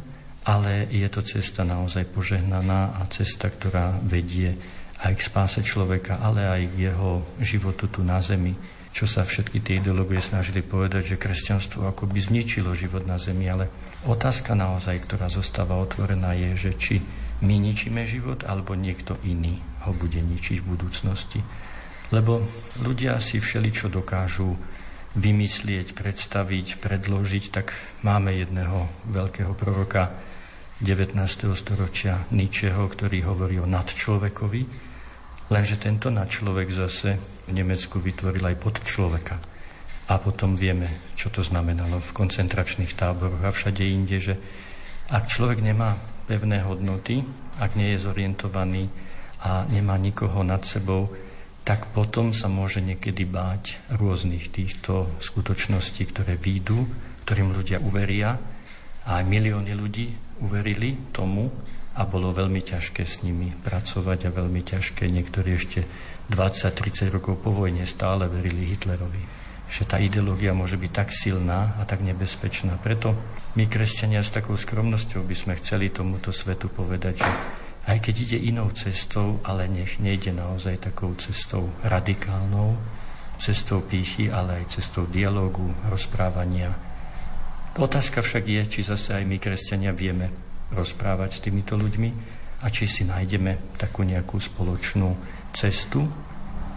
ale 0.45 0.91
je 0.93 1.07
to 1.09 1.25
cesta 1.25 1.65
naozaj 1.65 2.05
požehnaná 2.11 3.01
a 3.01 3.09
cesta, 3.09 3.49
ktorá 3.49 3.97
vedie 4.05 4.57
aj 5.05 5.13
k 5.17 5.25
spáse 5.25 5.61
človeka, 5.65 6.21
ale 6.21 6.45
aj 6.45 6.63
k 6.73 6.75
jeho 6.93 7.25
životu 7.41 7.89
tu 7.89 8.01
na 8.05 8.21
zemi, 8.21 8.53
čo 8.95 9.11
sa 9.11 9.27
všetky 9.27 9.59
tie 9.61 9.75
ideológie 9.83 10.23
snažili 10.23 10.63
povedať, 10.63 11.17
že 11.17 11.21
kresťanstvo 11.21 11.91
akoby 11.91 12.19
zničilo 12.21 12.77
život 12.77 13.03
na 13.05 13.19
zemi, 13.19 13.51
ale 13.51 13.69
otázka 14.07 14.55
naozaj, 14.55 15.03
ktorá 15.05 15.27
zostáva 15.27 15.81
otvorená 15.81 16.37
je, 16.37 16.51
že 16.69 16.73
či 16.79 16.95
my 17.43 17.59
ničíme 17.59 18.07
život, 18.07 18.47
alebo 18.47 18.79
niekto 18.79 19.19
iný 19.27 19.59
ho 19.85 19.93
bude 19.93 20.19
ničiť 20.19 20.61
v 20.61 20.69
budúcnosti. 20.75 21.41
Lebo 22.13 22.45
ľudia 22.81 23.21
si 23.21 23.41
všeličo 23.41 23.89
dokážu 23.89 24.57
vymyslieť, 25.15 25.95
predstaviť, 25.95 26.83
predložiť, 26.83 27.45
tak 27.55 27.73
máme 28.03 28.35
jedného 28.35 28.91
veľkého 29.09 29.55
proroka, 29.55 30.11
19. 30.83 31.15
storočia 31.55 32.27
Nietzscheho, 32.35 32.83
ktorý 32.91 33.23
hovorí 33.31 33.63
o 33.63 33.67
nadčlovekovi, 33.71 34.63
lenže 35.49 35.79
tento 35.79 36.11
nadčlovek 36.11 36.69
zase 36.75 37.15
v 37.47 37.51
Nemecku 37.55 38.03
vytvoril 38.03 38.43
aj 38.43 38.57
podčloveka. 38.59 39.37
A 40.11 40.21
potom 40.21 40.59
vieme, 40.59 41.15
čo 41.17 41.31
to 41.31 41.41
znamenalo 41.41 42.03
v 42.03 42.11
koncentračných 42.13 42.93
táboroch 42.93 43.41
a 43.47 43.55
všade 43.55 43.87
inde, 43.87 44.19
že 44.21 44.35
ak 45.09 45.31
človek 45.31 45.63
nemá 45.63 45.97
pevné 46.27 46.61
hodnoty, 46.67 47.23
ak 47.63 47.79
nie 47.79 47.95
je 47.95 48.05
zorientovaný 48.05 48.91
a 49.45 49.69
nemá 49.69 50.01
nikoho 50.01 50.41
nad 50.41 50.65
sebou, 50.65 51.13
tak 51.65 51.93
potom 51.93 52.33
sa 52.33 52.49
môže 52.49 52.81
niekedy 52.81 53.25
báť 53.29 53.81
rôznych 53.93 54.53
týchto 54.53 55.09
skutočností, 55.21 56.09
ktoré 56.13 56.37
výjdu, 56.37 56.85
ktorým 57.25 57.53
ľudia 57.57 57.81
uveria 57.81 58.37
a 59.05 59.21
aj 59.21 59.25
milióny 59.25 59.73
ľudí 59.73 60.13
uverili 60.45 60.97
tomu 61.13 61.49
a 61.95 62.05
bolo 62.05 62.33
veľmi 62.37 62.61
ťažké 62.61 63.05
s 63.05 63.25
nimi 63.25 63.53
pracovať 63.53 64.29
a 64.29 64.35
veľmi 64.35 64.61
ťažké. 64.61 65.09
Niektorí 65.09 65.51
ešte 65.57 65.81
20-30 66.29 67.13
rokov 67.13 67.41
po 67.41 67.53
vojne 67.53 67.89
stále 67.89 68.29
verili 68.29 68.69
Hitlerovi. 68.73 69.23
Že 69.69 69.83
tá 69.89 69.97
ideológia 70.01 70.53
môže 70.53 70.77
byť 70.77 70.93
tak 70.93 71.09
silná 71.15 71.79
a 71.81 71.89
tak 71.89 72.05
nebezpečná. 72.05 72.77
Preto 72.81 73.17
my, 73.57 73.65
kresťania, 73.71 74.21
s 74.21 74.35
takou 74.35 74.59
skromnosťou 74.59 75.25
by 75.25 75.37
sme 75.37 75.55
chceli 75.61 75.89
tomuto 75.89 76.29
svetu 76.35 76.69
povedať, 76.69 77.25
že 77.25 77.31
aj 77.85 77.99
keď 78.01 78.15
ide 78.29 78.39
inou 78.49 78.73
cestou, 78.73 79.41
ale 79.45 79.69
nech 79.69 80.01
nejde 80.01 80.33
naozaj 80.33 80.89
takou 80.89 81.13
cestou 81.21 81.69
radikálnou, 81.85 82.77
cestou 83.37 83.85
pýchy, 83.85 84.33
ale 84.33 84.65
aj 84.65 84.81
cestou 84.81 85.05
dialogu, 85.05 85.69
rozprávania, 85.89 86.73
Otázka 87.75 88.23
však 88.23 88.47
je, 88.47 88.63
či 88.71 88.81
zase 88.87 89.19
aj 89.19 89.27
my, 89.27 89.43
kresťania, 89.43 89.91
vieme 89.91 90.31
rozprávať 90.71 91.31
s 91.35 91.43
týmito 91.43 91.75
ľuďmi 91.75 92.11
a 92.63 92.71
či 92.71 92.87
si 92.87 93.03
nájdeme 93.03 93.75
takú 93.75 94.07
nejakú 94.07 94.39
spoločnú 94.39 95.11
cestu. 95.51 96.07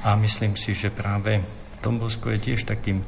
A 0.01 0.17
myslím 0.17 0.57
si, 0.57 0.73
že 0.73 0.89
práve 0.89 1.45
Tombosko 1.85 2.33
je 2.33 2.39
tiež 2.49 2.65
takým 2.65 3.05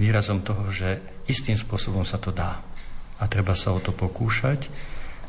výrazom 0.00 0.40
toho, 0.40 0.72
že 0.72 0.96
istým 1.28 1.60
spôsobom 1.60 2.08
sa 2.08 2.16
to 2.16 2.32
dá. 2.32 2.64
A 3.20 3.28
treba 3.28 3.52
sa 3.52 3.76
o 3.76 3.84
to 3.84 3.92
pokúšať 3.92 4.72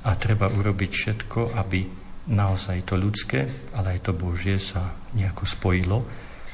a 0.08 0.16
treba 0.16 0.48
urobiť 0.48 0.92
všetko, 0.96 1.60
aby 1.60 2.07
naozaj 2.28 2.84
to 2.84 3.00
ľudské, 3.00 3.48
ale 3.76 3.98
aj 3.98 4.12
to 4.12 4.12
Božie 4.14 4.60
sa 4.60 4.96
nejako 5.16 5.44
spojilo. 5.48 5.98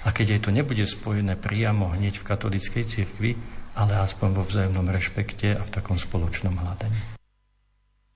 A 0.04 0.12
keď 0.12 0.38
aj 0.38 0.42
to 0.46 0.52
nebude 0.52 0.86
spojené 0.86 1.40
priamo 1.40 1.92
hneď 1.96 2.20
v 2.20 2.28
katolíckej 2.28 2.84
cirkvi, 2.86 3.32
ale 3.74 3.98
aspoň 3.98 4.30
vo 4.36 4.44
vzájomnom 4.46 4.86
rešpekte 4.92 5.58
a 5.58 5.62
v 5.66 5.74
takom 5.74 5.98
spoločnom 5.98 6.54
hľadaní. 6.54 7.18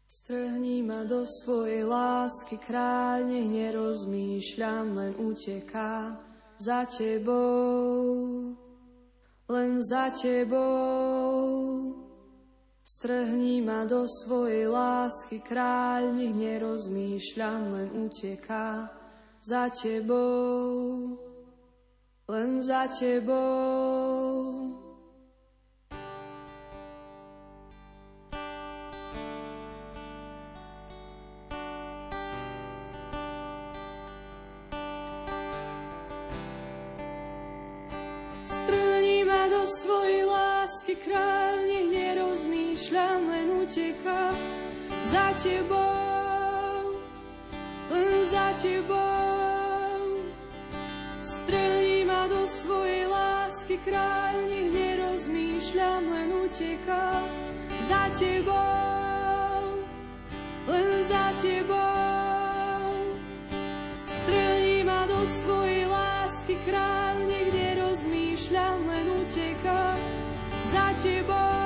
Strhni 0.06 0.84
ma 0.84 1.08
do 1.08 1.24
svojej 1.24 1.88
lásky, 1.88 2.60
kráľ, 2.60 3.32
nech 3.32 3.48
nerozmýšľam, 3.48 4.86
len 5.00 5.14
uteká 5.16 6.20
za 6.60 6.84
tebou, 6.92 8.52
len 9.48 9.80
za 9.80 10.12
tebou. 10.12 12.07
Strhni 12.88 13.60
ma 13.60 13.84
do 13.84 14.08
svojej 14.08 14.72
lásky, 14.72 15.44
kráľ, 15.44 16.16
nech 16.16 16.32
nerozmýšľam, 16.32 17.76
len 17.76 17.90
uteká 18.08 18.88
za 19.44 19.68
tebou, 19.68 21.20
len 22.32 22.64
za 22.64 22.88
tebou. 22.88 24.67
Uteká 43.78 44.34
za 45.06 45.26
tebou, 45.38 46.98
len 47.94 48.26
za 48.26 48.50
tebou. 48.58 50.02
Strhni 51.22 52.02
ma 52.10 52.26
do 52.26 52.42
svojej 52.50 53.06
lásky 53.06 53.78
kráľ, 53.86 54.50
nech 54.50 54.74
nerozmýšľam, 54.74 56.02
len 56.10 56.30
uteká 56.42 57.22
za 57.86 58.04
tebou, 58.18 59.62
len 60.66 60.90
za 61.06 61.26
tebou. 61.38 62.82
Strhni 64.02 64.82
ma 64.90 65.06
do 65.06 65.22
svojej 65.22 65.86
lásky 65.86 66.58
kráľ, 66.66 67.16
nech 67.30 67.50
nerozmýšľam, 67.54 68.90
len 68.90 69.06
uteká 69.22 69.94
za 70.74 70.86
tebou, 70.98 71.57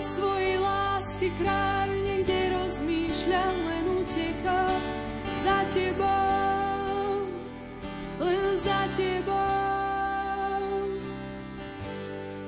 svojej 0.00 0.56
lásky 0.58 1.28
kráľ, 1.36 1.88
nech 1.92 2.24
nerozmýšľam, 2.24 3.54
len 3.68 3.84
uteká 4.00 4.64
za 5.44 5.58
tebou, 5.72 7.28
len 8.20 8.44
za 8.64 8.80
tebou. 8.96 9.40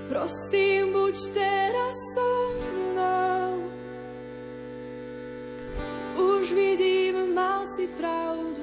Prosím, 0.08 0.92
buď 0.92 1.14
teraz 1.32 1.96
so 2.12 2.32
mnou. 2.60 3.72
Už 6.20 6.52
vidím, 6.52 7.32
mal 7.32 7.64
si 7.64 7.88
pravdu, 7.96 8.60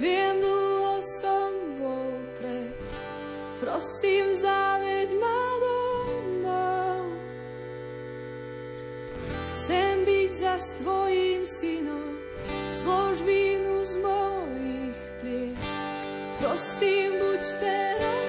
viem, 0.00 0.40
dlho 0.40 1.04
som 1.20 1.52
bol 1.76 2.12
pre. 2.40 2.72
Prosím, 3.60 4.32
zaveď 4.40 5.08
ma 5.20 5.49
byť 10.50 10.58
za 10.58 10.74
tvojim 10.82 11.46
synom, 11.46 12.18
zlož 12.82 13.22
vínu 13.22 13.86
z 13.86 13.94
mojich 14.02 14.98
pliec. 15.22 15.66
Prosím, 16.42 17.10
buď 17.22 17.42
teraz 17.60 18.19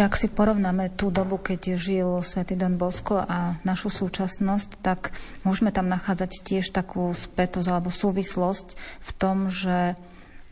Ešte 0.00 0.16
ak 0.16 0.22
si 0.24 0.32
porovnáme 0.32 0.96
tú 0.96 1.12
dobu, 1.12 1.36
keď 1.36 1.76
žil 1.76 2.24
svätý 2.24 2.56
Don 2.56 2.80
Bosco 2.80 3.20
a 3.20 3.60
našu 3.68 3.92
súčasnosť, 3.92 4.80
tak 4.80 5.12
môžeme 5.44 5.76
tam 5.76 5.92
nachádzať 5.92 6.40
tiež 6.40 6.72
takú 6.72 7.12
spätosť 7.12 7.68
alebo 7.68 7.92
súvislosť 7.92 8.80
v 8.80 9.10
tom, 9.20 9.52
že 9.52 10.00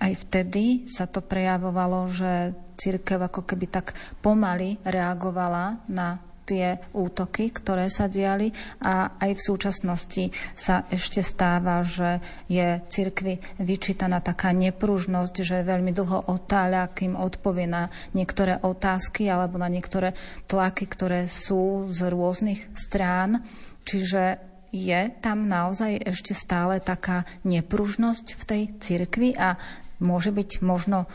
aj 0.05 0.12
vtedy 0.20 0.84
sa 0.84 1.09
to 1.09 1.24
prejavovalo, 1.24 2.12
že 2.12 2.53
církev 2.76 3.24
ako 3.24 3.49
keby 3.49 3.72
tak 3.72 3.96
pomaly 4.20 4.84
reagovala 4.84 5.80
na 5.88 6.20
tie 6.49 6.80
útoky, 6.96 7.53
ktoré 7.53 7.92
sa 7.92 8.09
diali 8.09 8.49
a 8.80 9.20
aj 9.20 9.36
v 9.36 9.44
súčasnosti 9.44 10.24
sa 10.57 10.88
ešte 10.88 11.20
stáva, 11.20 11.84
že 11.84 12.24
je 12.49 12.80
cirkvi 12.88 13.36
vyčítaná 13.61 14.24
taká 14.24 14.57
nepružnosť, 14.57 15.34
že 15.44 15.68
veľmi 15.68 15.92
dlho 15.92 16.32
otáľa, 16.32 16.88
kým 16.96 17.12
odpovie 17.12 17.68
na 17.68 17.92
niektoré 18.16 18.57
otázky 18.64 19.28
alebo 19.28 19.61
na 19.61 19.68
niektoré 19.68 20.16
tlaky, 20.49 20.88
ktoré 20.88 21.28
sú 21.28 21.84
z 21.92 22.09
rôznych 22.09 22.72
strán. 22.72 23.44
Čiže 23.84 24.40
je 24.72 25.01
tam 25.20 25.49
naozaj 25.49 26.01
ešte 26.05 26.32
stále 26.36 26.80
taká 26.80 27.24
nepružnosť 27.44 28.26
v 28.36 28.42
tej 28.44 28.62
cirkvi 28.80 29.32
a 29.36 29.57
môže 29.99 30.30
byť 30.30 30.51
možno 30.61 31.09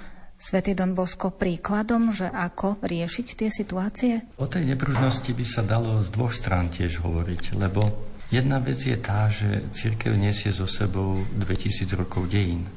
Svetý 0.43 0.75
Don 0.75 0.91
Bosko 0.91 1.31
príkladom, 1.31 2.11
že 2.11 2.27
ako 2.27 2.83
riešiť 2.83 3.27
tie 3.39 3.47
situácie? 3.47 4.35
O 4.35 4.43
tej 4.43 4.67
nepružnosti 4.67 5.31
by 5.31 5.45
sa 5.47 5.63
dalo 5.63 6.03
z 6.03 6.11
dvoch 6.11 6.35
strán 6.35 6.67
tiež 6.67 6.99
hovoriť, 6.99 7.55
lebo 7.55 7.87
jedna 8.27 8.59
vec 8.59 8.75
je 8.75 8.99
tá, 8.99 9.31
že 9.31 9.71
církev 9.71 10.11
nesie 10.19 10.51
so 10.51 10.67
sebou 10.67 11.23
2000 11.39 11.87
rokov 11.95 12.27
dejín. 12.27 12.67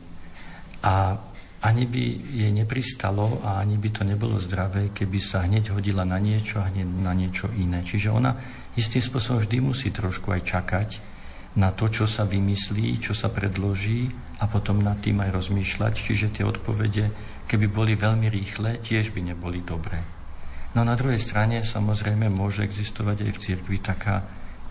A 0.86 1.18
ani 1.66 1.90
by 1.90 2.04
jej 2.38 2.54
nepristalo 2.54 3.42
a 3.42 3.58
ani 3.58 3.82
by 3.82 3.90
to 3.90 4.06
nebolo 4.06 4.38
zdravé, 4.38 4.94
keby 4.94 5.18
sa 5.18 5.42
hneď 5.42 5.74
hodila 5.74 6.06
na 6.06 6.22
niečo 6.22 6.62
a 6.62 6.70
hneď 6.70 6.86
na 6.86 7.18
niečo 7.18 7.50
iné. 7.50 7.82
Čiže 7.82 8.14
ona 8.14 8.38
istým 8.78 9.02
spôsobom 9.02 9.42
vždy 9.42 9.58
musí 9.58 9.90
trošku 9.90 10.30
aj 10.30 10.42
čakať 10.46 10.88
na 11.58 11.74
to, 11.74 11.90
čo 11.90 12.06
sa 12.06 12.22
vymyslí, 12.22 13.02
čo 13.02 13.10
sa 13.10 13.26
predloží 13.26 14.06
a 14.36 14.44
potom 14.44 14.84
nad 14.84 15.00
tým 15.00 15.22
aj 15.24 15.32
rozmýšľať. 15.32 15.92
Čiže 15.96 16.40
tie 16.40 16.44
odpovede 16.44 17.08
keby 17.46 17.66
boli 17.70 17.94
veľmi 17.94 18.26
rýchle, 18.26 18.82
tiež 18.82 19.14
by 19.14 19.32
neboli 19.32 19.62
dobré. 19.62 20.02
No 20.74 20.84
na 20.84 20.98
druhej 20.98 21.16
strane 21.16 21.64
samozrejme 21.64 22.28
môže 22.28 22.60
existovať 22.66 23.24
aj 23.24 23.32
v 23.32 23.42
cirkvi 23.42 23.78
taká 23.80 24.20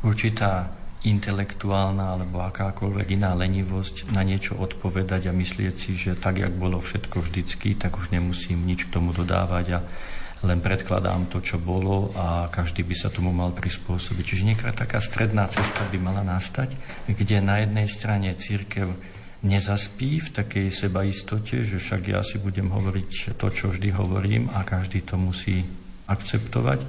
určitá 0.05 0.70
intelektuálna 1.05 2.18
alebo 2.18 2.41
akákoľvek 2.45 3.18
iná 3.18 3.34
lenivosť 3.38 4.09
na 4.13 4.22
niečo 4.26 4.57
odpovedať 4.57 5.30
a 5.30 5.38
myslieť 5.38 5.76
si, 5.78 5.93
že 5.97 6.18
tak, 6.18 6.41
jak 6.41 6.53
bolo 6.53 6.82
všetko 6.82 7.22
vždycky, 7.26 7.78
tak 7.78 7.97
už 7.97 8.13
nemusím 8.13 8.66
nič 8.66 8.89
k 8.89 8.93
tomu 8.93 9.13
dodávať 9.13 9.66
a 9.78 9.80
len 10.45 10.61
predkladám 10.61 11.26
to, 11.30 11.41
čo 11.41 11.57
bolo 11.57 12.13
a 12.13 12.49
každý 12.53 12.86
by 12.86 12.93
sa 12.93 13.09
tomu 13.09 13.34
mal 13.34 13.49
prispôsobiť. 13.53 14.24
Čiže 14.26 14.47
nejaká 14.53 14.78
taká 14.78 15.01
stredná 15.01 15.49
cesta 15.49 15.82
by 15.89 15.97
mala 15.97 16.22
nastať, 16.22 16.74
kde 17.09 17.41
na 17.41 17.66
jednej 17.66 17.89
strane 17.89 18.30
církev 18.38 18.93
nezaspí 19.43 20.23
v 20.23 20.29
takej 20.31 20.67
sebaistote, 20.71 21.65
že 21.65 21.81
však 21.81 22.01
ja 22.13 22.21
si 22.23 22.39
budem 22.39 22.71
hovoriť 22.71 23.36
to, 23.36 23.47
čo 23.51 23.73
vždy 23.73 23.91
hovorím 23.91 24.47
a 24.53 24.63
každý 24.63 25.03
to 25.03 25.19
musí 25.19 25.65
akceptovať. 26.07 26.79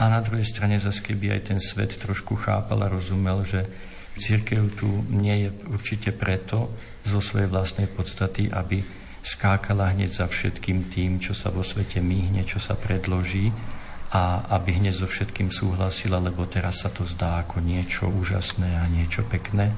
A 0.00 0.08
na 0.08 0.24
druhej 0.24 0.48
strane 0.48 0.80
zase, 0.80 1.04
keby 1.04 1.36
aj 1.36 1.52
ten 1.52 1.60
svet 1.60 2.00
trošku 2.00 2.38
chápal 2.40 2.80
a 2.80 2.88
rozumel, 2.88 3.44
že 3.44 3.68
církev 4.16 4.72
tu 4.72 4.88
nie 5.12 5.44
je 5.44 5.48
určite 5.68 6.10
preto 6.16 6.72
zo 7.04 7.20
svojej 7.20 7.52
vlastnej 7.52 7.88
podstaty, 7.88 8.48
aby 8.48 8.80
skákala 9.20 9.92
hneď 9.92 10.24
za 10.24 10.26
všetkým 10.26 10.88
tým, 10.88 11.20
čo 11.20 11.36
sa 11.36 11.52
vo 11.52 11.60
svete 11.60 12.00
myhne, 12.00 12.40
čo 12.48 12.56
sa 12.56 12.76
predloží, 12.76 13.52
a 14.10 14.42
aby 14.58 14.82
hneď 14.82 15.04
so 15.04 15.06
všetkým 15.06 15.54
súhlasila, 15.54 16.18
lebo 16.18 16.42
teraz 16.48 16.82
sa 16.82 16.90
to 16.90 17.06
zdá 17.06 17.46
ako 17.46 17.62
niečo 17.62 18.10
úžasné 18.10 18.80
a 18.80 18.90
niečo 18.90 19.22
pekné. 19.22 19.70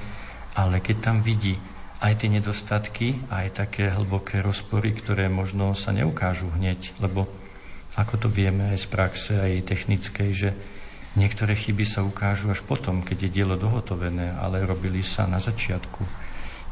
Ale 0.56 0.80
keď 0.80 0.96
tam 1.04 1.16
vidí 1.20 1.52
aj 2.02 2.12
tie 2.18 2.28
nedostatky, 2.34 3.14
aj 3.30 3.62
také 3.62 3.94
hlboké 3.94 4.42
rozpory, 4.42 4.90
ktoré 4.90 5.30
možno 5.30 5.70
sa 5.78 5.94
neukážu 5.94 6.50
hneď, 6.50 6.90
lebo 6.98 7.30
ako 7.94 8.26
to 8.26 8.28
vieme 8.28 8.74
aj 8.74 8.78
z 8.82 8.86
praxe, 8.90 9.32
aj 9.38 9.62
technickej, 9.70 10.30
že 10.34 10.50
niektoré 11.14 11.54
chyby 11.54 11.86
sa 11.86 12.02
ukážu 12.02 12.50
až 12.50 12.66
potom, 12.66 13.06
keď 13.06 13.30
je 13.30 13.34
dielo 13.38 13.54
dohotovené, 13.54 14.34
ale 14.34 14.66
robili 14.66 15.06
sa 15.06 15.30
na 15.30 15.38
začiatku. 15.38 16.02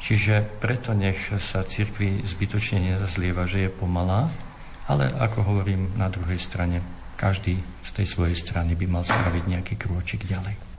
Čiže 0.01 0.59
preto 0.59 0.97
nech 0.97 1.31
sa 1.39 1.63
cirkvi 1.63 2.25
zbytočne 2.27 2.81
nezazlieva, 2.83 3.47
že 3.47 3.69
je 3.69 3.71
pomalá, 3.71 4.33
ale 4.91 5.13
ako 5.15 5.47
hovorím 5.47 5.95
na 5.95 6.11
druhej 6.11 6.41
strane, 6.43 6.83
každý 7.15 7.61
z 7.85 7.91
tej 8.01 8.07
svojej 8.09 8.35
strany 8.35 8.75
by 8.75 8.87
mal 8.89 9.05
spraviť 9.05 9.45
nejaký 9.47 9.75
krôčik 9.77 10.25
ďalej. 10.25 10.70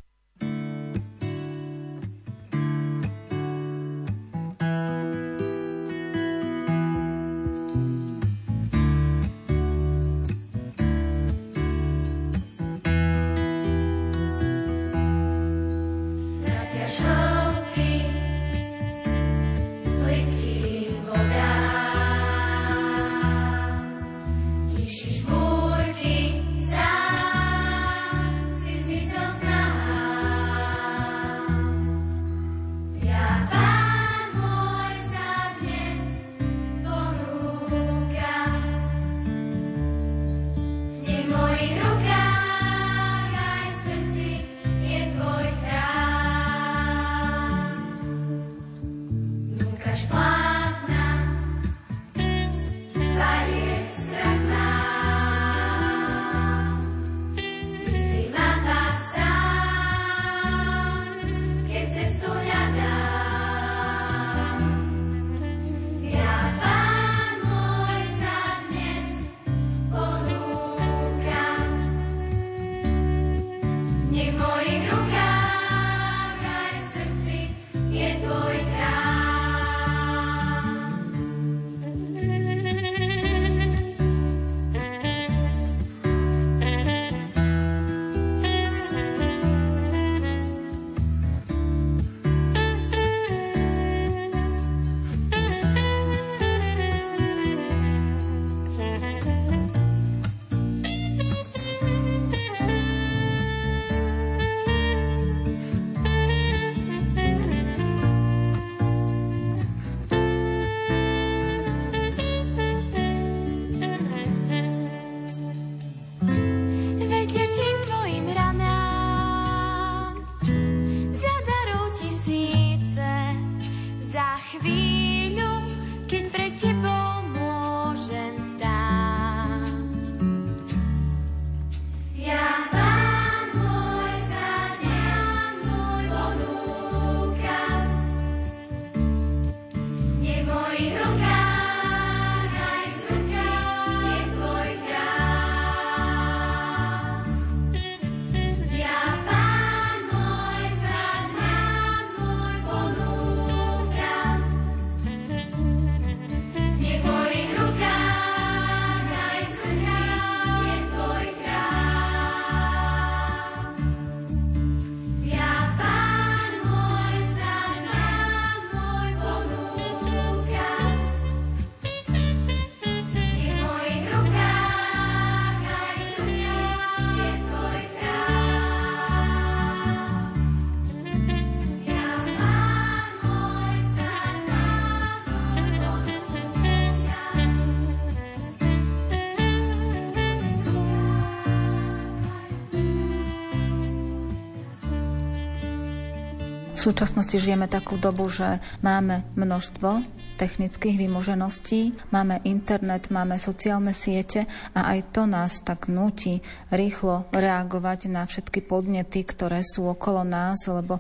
V 196.82 196.90
súčasnosti 196.90 197.38
žijeme 197.38 197.70
takú 197.70 198.02
dobu, 198.02 198.26
že 198.26 198.58
máme 198.82 199.22
množstvo 199.38 200.02
technických 200.42 200.98
vymožeností, 200.98 201.94
máme 202.10 202.42
internet, 202.42 203.14
máme 203.14 203.38
sociálne 203.38 203.94
siete 203.94 204.50
a 204.74 204.90
aj 204.98 205.14
to 205.14 205.30
nás 205.30 205.62
tak 205.62 205.94
nutí 205.94 206.42
rýchlo 206.74 207.30
reagovať 207.30 208.10
na 208.10 208.26
všetky 208.26 208.66
podnety, 208.66 209.22
ktoré 209.22 209.62
sú 209.62 209.94
okolo 209.94 210.26
nás, 210.26 210.66
lebo 210.66 210.98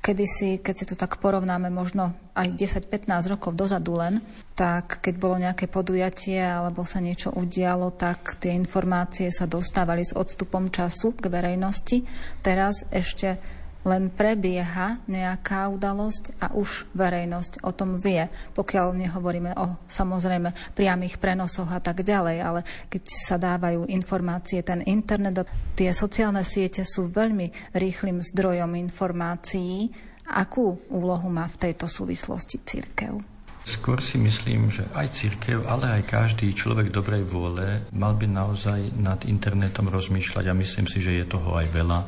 kedysi, 0.00 0.64
keď 0.64 0.74
si 0.80 0.88
to 0.88 0.96
tak 0.96 1.20
porovnáme 1.20 1.68
možno 1.68 2.16
aj 2.32 2.48
10-15 2.88 3.28
rokov 3.28 3.52
dozadu 3.52 4.00
len, 4.00 4.24
tak 4.56 5.04
keď 5.04 5.14
bolo 5.20 5.36
nejaké 5.36 5.68
podujatie 5.68 6.40
alebo 6.40 6.88
sa 6.88 7.04
niečo 7.04 7.36
udialo, 7.36 7.92
tak 7.92 8.40
tie 8.40 8.56
informácie 8.56 9.28
sa 9.28 9.44
dostávali 9.44 10.08
s 10.08 10.16
odstupom 10.16 10.72
času 10.72 11.12
k 11.12 11.28
verejnosti. 11.28 12.00
Teraz 12.40 12.88
ešte 12.88 13.57
len 13.88 14.12
prebieha 14.12 15.00
nejaká 15.08 15.72
udalosť 15.72 16.36
a 16.44 16.52
už 16.52 16.92
verejnosť 16.92 17.64
o 17.64 17.72
tom 17.72 17.96
vie, 17.96 18.28
pokiaľ 18.52 18.92
nehovoríme 18.92 19.56
o 19.56 19.80
samozrejme 19.88 20.76
priamých 20.76 21.16
prenosoch 21.16 21.72
a 21.72 21.80
tak 21.80 22.04
ďalej, 22.04 22.36
ale 22.44 22.60
keď 22.92 23.02
sa 23.08 23.40
dávajú 23.40 23.88
informácie, 23.88 24.60
ten 24.60 24.84
internet 24.84 25.40
a 25.40 25.48
tie 25.72 25.96
sociálne 25.96 26.44
siete 26.44 26.84
sú 26.84 27.08
veľmi 27.08 27.72
rýchlým 27.72 28.20
zdrojom 28.20 28.76
informácií. 28.76 29.88
Akú 30.28 30.76
úlohu 30.92 31.32
má 31.32 31.48
v 31.48 31.56
tejto 31.56 31.88
súvislosti 31.88 32.60
církev? 32.60 33.38
Skôr 33.68 34.00
si 34.00 34.16
myslím, 34.16 34.72
že 34.72 34.80
aj 34.96 35.12
církev, 35.12 35.68
ale 35.68 36.00
aj 36.00 36.08
každý 36.08 36.56
človek 36.56 36.88
dobrej 36.88 37.28
vôle 37.28 37.84
mal 37.92 38.16
by 38.16 38.24
naozaj 38.24 38.96
nad 38.96 39.20
internetom 39.28 39.92
rozmýšľať 39.92 40.44
a 40.48 40.56
myslím 40.56 40.88
si, 40.88 41.04
že 41.04 41.20
je 41.20 41.24
toho 41.28 41.52
aj 41.52 41.68
veľa 41.68 42.00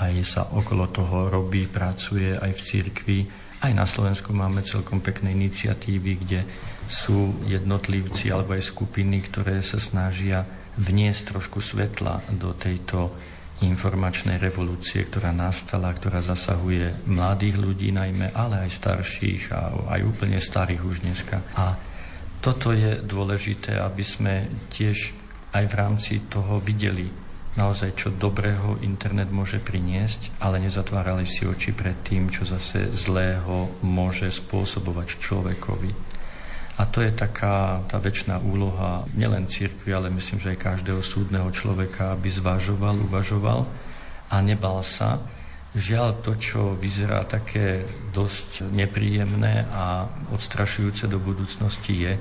aj 0.00 0.14
sa 0.26 0.42
okolo 0.50 0.90
toho 0.90 1.30
robí, 1.30 1.70
pracuje 1.70 2.34
aj 2.34 2.50
v 2.50 2.64
cirkvi. 2.66 3.18
Aj 3.62 3.70
na 3.70 3.86
Slovensku 3.86 4.34
máme 4.34 4.66
celkom 4.66 4.98
pekné 4.98 5.32
iniciatívy, 5.32 6.12
kde 6.26 6.40
sú 6.90 7.46
jednotlivci 7.46 8.34
alebo 8.34 8.58
aj 8.58 8.74
skupiny, 8.74 9.24
ktoré 9.24 9.62
sa 9.62 9.78
snažia 9.78 10.44
vniesť 10.74 11.36
trošku 11.36 11.62
svetla 11.62 12.26
do 12.34 12.52
tejto 12.58 13.14
informačnej 13.62 14.36
revolúcie, 14.42 15.06
ktorá 15.06 15.30
nastala, 15.30 15.94
ktorá 15.94 16.18
zasahuje 16.20 17.06
mladých 17.06 17.56
ľudí 17.56 17.94
najmä, 17.94 18.34
ale 18.34 18.66
aj 18.66 18.70
starších 18.82 19.42
a 19.54 19.70
aj 19.94 20.00
úplne 20.02 20.42
starých 20.42 20.82
už 20.82 21.06
dneska. 21.06 21.38
A 21.54 21.78
toto 22.42 22.74
je 22.74 23.00
dôležité, 23.00 23.78
aby 23.78 24.04
sme 24.04 24.50
tiež 24.74 25.14
aj 25.54 25.64
v 25.70 25.74
rámci 25.78 26.14
toho 26.26 26.58
videli 26.58 27.23
naozaj, 27.54 27.94
čo 27.94 28.08
dobrého 28.10 28.82
internet 28.82 29.30
môže 29.30 29.62
priniesť, 29.62 30.42
ale 30.42 30.58
nezatvárali 30.58 31.22
si 31.22 31.46
oči 31.46 31.70
pred 31.70 31.94
tým, 32.02 32.26
čo 32.30 32.42
zase 32.42 32.90
zlého 32.90 33.70
môže 33.86 34.26
spôsobovať 34.30 35.22
človekovi. 35.22 36.14
A 36.74 36.90
to 36.90 36.98
je 36.98 37.14
taká 37.14 37.86
tá 37.86 38.02
väčšiná 38.02 38.42
úloha 38.42 39.06
nielen 39.14 39.46
církvy, 39.46 39.94
ale 39.94 40.10
myslím, 40.10 40.42
že 40.42 40.58
aj 40.58 40.74
každého 40.74 41.06
súdneho 41.06 41.46
človeka, 41.54 42.18
aby 42.18 42.26
zvažoval, 42.26 42.98
uvažoval 43.06 43.62
a 44.34 44.36
nebal 44.42 44.82
sa. 44.82 45.22
Žiaľ, 45.74 46.22
to, 46.26 46.34
čo 46.34 46.74
vyzerá 46.74 47.22
také 47.22 47.86
dosť 48.10 48.66
nepríjemné 48.74 49.70
a 49.70 50.10
odstrašujúce 50.34 51.06
do 51.06 51.22
budúcnosti 51.22 51.94
je 51.94 52.12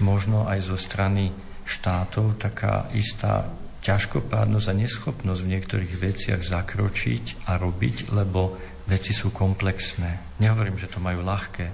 možno 0.00 0.48
aj 0.48 0.72
zo 0.72 0.76
strany 0.80 1.28
štátov 1.68 2.40
taká 2.40 2.88
istá 2.96 3.44
ťažkopádnosť 3.82 4.66
a 4.70 4.78
neschopnosť 4.78 5.40
v 5.42 5.52
niektorých 5.58 5.94
veciach 5.98 6.40
zakročiť 6.40 7.50
a 7.50 7.58
robiť, 7.58 8.14
lebo 8.14 8.54
veci 8.86 9.10
sú 9.10 9.34
komplexné. 9.34 10.38
Nehovorím, 10.38 10.78
že 10.78 10.86
to 10.86 11.02
majú 11.02 11.26
ľahké, 11.26 11.66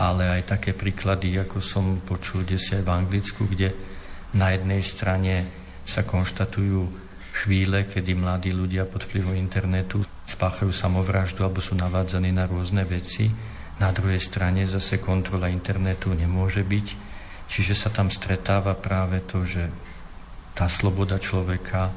ale 0.00 0.40
aj 0.40 0.42
také 0.56 0.72
príklady, 0.72 1.36
ako 1.36 1.60
som 1.60 2.00
počul 2.00 2.48
desi 2.48 2.80
aj 2.80 2.82
v 2.82 2.94
Anglicku, 2.94 3.44
kde 3.44 3.68
na 4.34 4.56
jednej 4.56 4.80
strane 4.80 5.34
sa 5.84 6.04
konštatujú 6.04 7.08
chvíle, 7.44 7.84
kedy 7.84 8.16
mladí 8.16 8.50
ľudia 8.52 8.88
pod 8.88 9.04
vplyvom 9.04 9.36
internetu 9.36 10.04
spáchajú 10.28 10.68
samovraždu 10.72 11.44
alebo 11.44 11.64
sú 11.64 11.72
navádzaní 11.76 12.32
na 12.32 12.44
rôzne 12.44 12.84
veci. 12.84 13.32
Na 13.80 13.94
druhej 13.94 14.20
strane 14.20 14.68
zase 14.68 15.00
kontrola 15.00 15.48
internetu 15.48 16.12
nemôže 16.12 16.60
byť. 16.66 16.86
Čiže 17.48 17.72
sa 17.72 17.88
tam 17.88 18.12
stretáva 18.12 18.76
práve 18.76 19.24
to, 19.24 19.48
že 19.48 19.87
tá 20.58 20.66
sloboda 20.66 21.22
človeka 21.22 21.94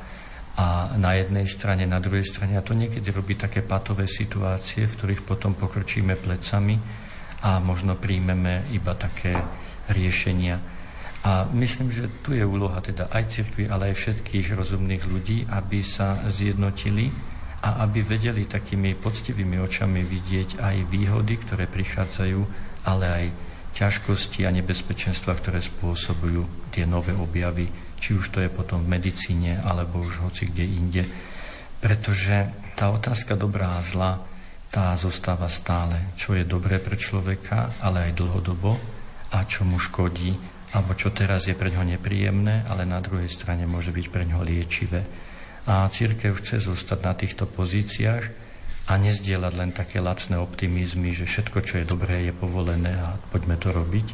a 0.53 0.93
na 0.93 1.17
jednej 1.17 1.49
strane, 1.49 1.89
na 1.89 1.97
druhej 1.97 2.29
strane. 2.29 2.53
A 2.53 2.61
to 2.61 2.77
niekedy 2.77 3.09
robí 3.09 3.33
také 3.33 3.65
patové 3.65 4.05
situácie, 4.05 4.85
v 4.85 4.95
ktorých 5.01 5.25
potom 5.25 5.57
pokrčíme 5.57 6.13
plecami 6.13 6.77
a 7.41 7.57
možno 7.57 7.97
príjmeme 7.97 8.69
iba 8.69 8.93
také 8.93 9.33
riešenia. 9.89 10.61
A 11.21 11.49
myslím, 11.53 11.89
že 11.89 12.21
tu 12.21 12.37
je 12.37 12.45
úloha 12.45 12.77
teda 12.81 13.09
aj 13.09 13.23
cirkvi, 13.33 13.65
ale 13.65 13.93
aj 13.93 13.97
všetkých 13.97 14.53
rozumných 14.53 15.03
ľudí, 15.09 15.49
aby 15.49 15.81
sa 15.81 16.21
zjednotili 16.29 17.09
a 17.61 17.85
aby 17.85 18.01
vedeli 18.01 18.45
takými 18.45 18.97
poctivými 18.97 19.57
očami 19.61 20.01
vidieť 20.01 20.61
aj 20.61 20.77
výhody, 20.89 21.37
ktoré 21.41 21.69
prichádzajú, 21.69 22.41
ale 22.89 23.05
aj 23.05 23.25
ťažkosti 23.77 24.45
a 24.45 24.53
nebezpečenstva, 24.53 25.37
ktoré 25.37 25.61
spôsobujú 25.61 26.73
tie 26.73 26.89
nové 26.89 27.13
objavy 27.13 27.69
či 28.01 28.17
už 28.17 28.33
to 28.33 28.41
je 28.41 28.49
potom 28.49 28.81
v 28.81 28.97
medicíne, 28.97 29.61
alebo 29.61 30.01
už 30.01 30.25
hoci 30.25 30.49
kde 30.49 30.65
inde. 30.65 31.03
Pretože 31.77 32.49
tá 32.73 32.89
otázka 32.89 33.37
dobrá 33.37 33.77
a 33.77 33.85
zla, 33.85 34.25
tá 34.73 34.97
zostáva 34.97 35.45
stále. 35.45 36.17
Čo 36.17 36.33
je 36.33 36.41
dobré 36.41 36.81
pre 36.81 36.97
človeka, 36.97 37.77
ale 37.77 38.09
aj 38.09 38.17
dlhodobo 38.17 38.73
a 39.31 39.45
čo 39.45 39.61
mu 39.63 39.77
škodí, 39.77 40.33
alebo 40.73 40.97
čo 40.97 41.13
teraz 41.13 41.45
je 41.45 41.53
pre 41.53 41.69
ňo 41.69 41.83
nepríjemné, 41.83 42.65
ale 42.65 42.89
na 42.89 43.03
druhej 43.03 43.27
strane 43.27 43.69
môže 43.69 43.93
byť 43.93 44.07
pre 44.09 44.23
ňo 44.25 44.41
liečivé. 44.41 45.03
A 45.67 45.85
církev 45.85 46.41
chce 46.41 46.57
zostať 46.63 46.99
na 47.05 47.13
týchto 47.13 47.45
pozíciách 47.45 48.23
a 48.89 48.97
nezdieľať 48.97 49.53
len 49.59 49.71
také 49.75 50.01
lacné 50.01 50.41
optimizmy, 50.41 51.13
že 51.13 51.29
všetko, 51.29 51.59
čo 51.61 51.73
je 51.83 51.85
dobré, 51.85 52.25
je 52.25 52.33
povolené 52.33 52.97
a 52.97 53.13
poďme 53.29 53.59
to 53.61 53.69
robiť, 53.69 54.07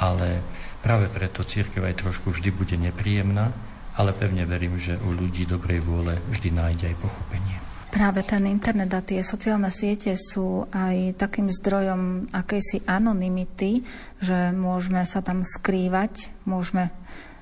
ale 0.00 0.40
Práve 0.86 1.10
preto 1.10 1.42
církev 1.42 1.82
aj 1.82 1.98
trošku 1.98 2.30
vždy 2.30 2.54
bude 2.54 2.78
nepríjemná, 2.78 3.50
ale 3.98 4.14
pevne 4.14 4.46
verím, 4.46 4.78
že 4.78 4.94
u 5.02 5.10
ľudí 5.18 5.42
dobrej 5.42 5.82
vôle 5.82 6.14
vždy 6.30 6.54
nájde 6.54 6.94
aj 6.94 6.96
pochopenie. 7.02 7.58
Práve 7.90 8.22
ten 8.22 8.46
internet 8.46 8.94
a 8.94 9.02
tie 9.02 9.18
sociálne 9.18 9.66
siete 9.74 10.14
sú 10.14 10.62
aj 10.70 11.18
takým 11.18 11.50
zdrojom 11.50 12.30
akejsi 12.30 12.86
anonymity, 12.86 13.82
že 14.22 14.54
môžeme 14.54 15.02
sa 15.02 15.26
tam 15.26 15.42
skrývať, 15.42 16.30
môžeme 16.46 16.94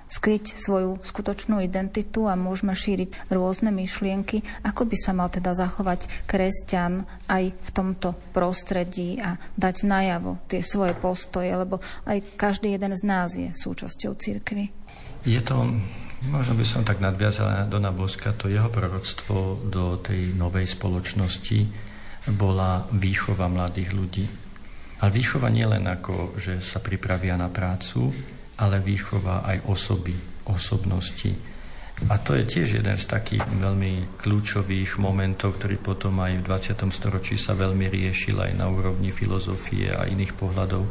skryť 0.09 0.55
svoju 0.57 1.01
skutočnú 1.03 1.59
identitu 1.65 2.29
a 2.29 2.39
môžeme 2.39 2.77
šíriť 2.77 3.33
rôzne 3.33 3.73
myšlienky. 3.73 4.45
Ako 4.63 4.87
by 4.87 4.97
sa 4.99 5.13
mal 5.17 5.29
teda 5.33 5.57
zachovať 5.57 6.29
kresťan 6.29 7.03
aj 7.27 7.51
v 7.51 7.71
tomto 7.73 8.15
prostredí 8.31 9.19
a 9.19 9.41
dať 9.57 9.89
najavo 9.89 10.45
tie 10.47 10.61
svoje 10.61 10.95
postoje, 10.95 11.51
lebo 11.51 11.81
aj 12.05 12.37
každý 12.37 12.77
jeden 12.77 12.95
z 12.95 13.03
nás 13.03 13.35
je 13.35 13.51
súčasťou 13.51 14.13
cirkvy. 14.15 14.71
Je 15.25 15.41
to, 15.41 15.65
možno 16.29 16.53
by 16.53 16.65
som 16.69 16.85
tak 16.85 17.01
nadviazal 17.01 17.49
na 17.49 17.65
Dona 17.65 17.89
Boska, 17.89 18.37
to 18.37 18.53
jeho 18.53 18.69
proroctvo 18.69 19.65
do 19.73 19.97
tej 20.05 20.37
novej 20.37 20.69
spoločnosti 20.69 21.65
bola 22.37 22.85
výchova 22.93 23.49
mladých 23.49 23.91
ľudí. 23.93 24.25
Ale 25.01 25.11
výchova 25.13 25.53
nielen 25.53 25.85
ako, 25.85 26.41
že 26.41 26.65
sa 26.65 26.81
pripravia 26.81 27.37
na 27.37 27.53
prácu, 27.53 28.09
ale 28.59 28.79
výchova 28.79 29.43
aj 29.47 29.67
osoby, 29.67 30.15
osobnosti. 30.47 31.55
A 32.11 32.19
to 32.19 32.35
je 32.35 32.43
tiež 32.43 32.83
jeden 32.83 32.99
z 32.99 33.07
takých 33.07 33.47
veľmi 33.47 34.19
kľúčových 34.19 34.99
momentov, 34.99 35.63
ktorý 35.63 35.79
potom 35.79 36.19
aj 36.19 36.43
v 36.43 36.47
20. 36.75 36.91
storočí 36.91 37.39
sa 37.39 37.55
veľmi 37.55 37.87
riešil 37.87 38.35
aj 38.35 38.53
na 38.59 38.67
úrovni 38.67 39.15
filozofie 39.15 39.95
a 39.95 40.03
iných 40.11 40.35
pohľadov, 40.35 40.83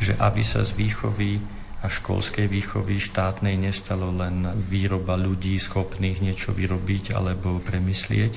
že 0.00 0.16
aby 0.16 0.40
sa 0.40 0.64
z 0.64 0.72
výchovy 0.72 1.36
a 1.82 1.86
školskej 1.90 2.46
výchovy 2.48 3.02
štátnej 3.02 3.58
nestalo 3.58 4.08
len 4.14 4.46
výroba 4.70 5.18
ľudí 5.18 5.58
schopných 5.58 6.22
niečo 6.22 6.54
vyrobiť 6.54 7.12
alebo 7.12 7.58
premyslieť, 7.58 8.32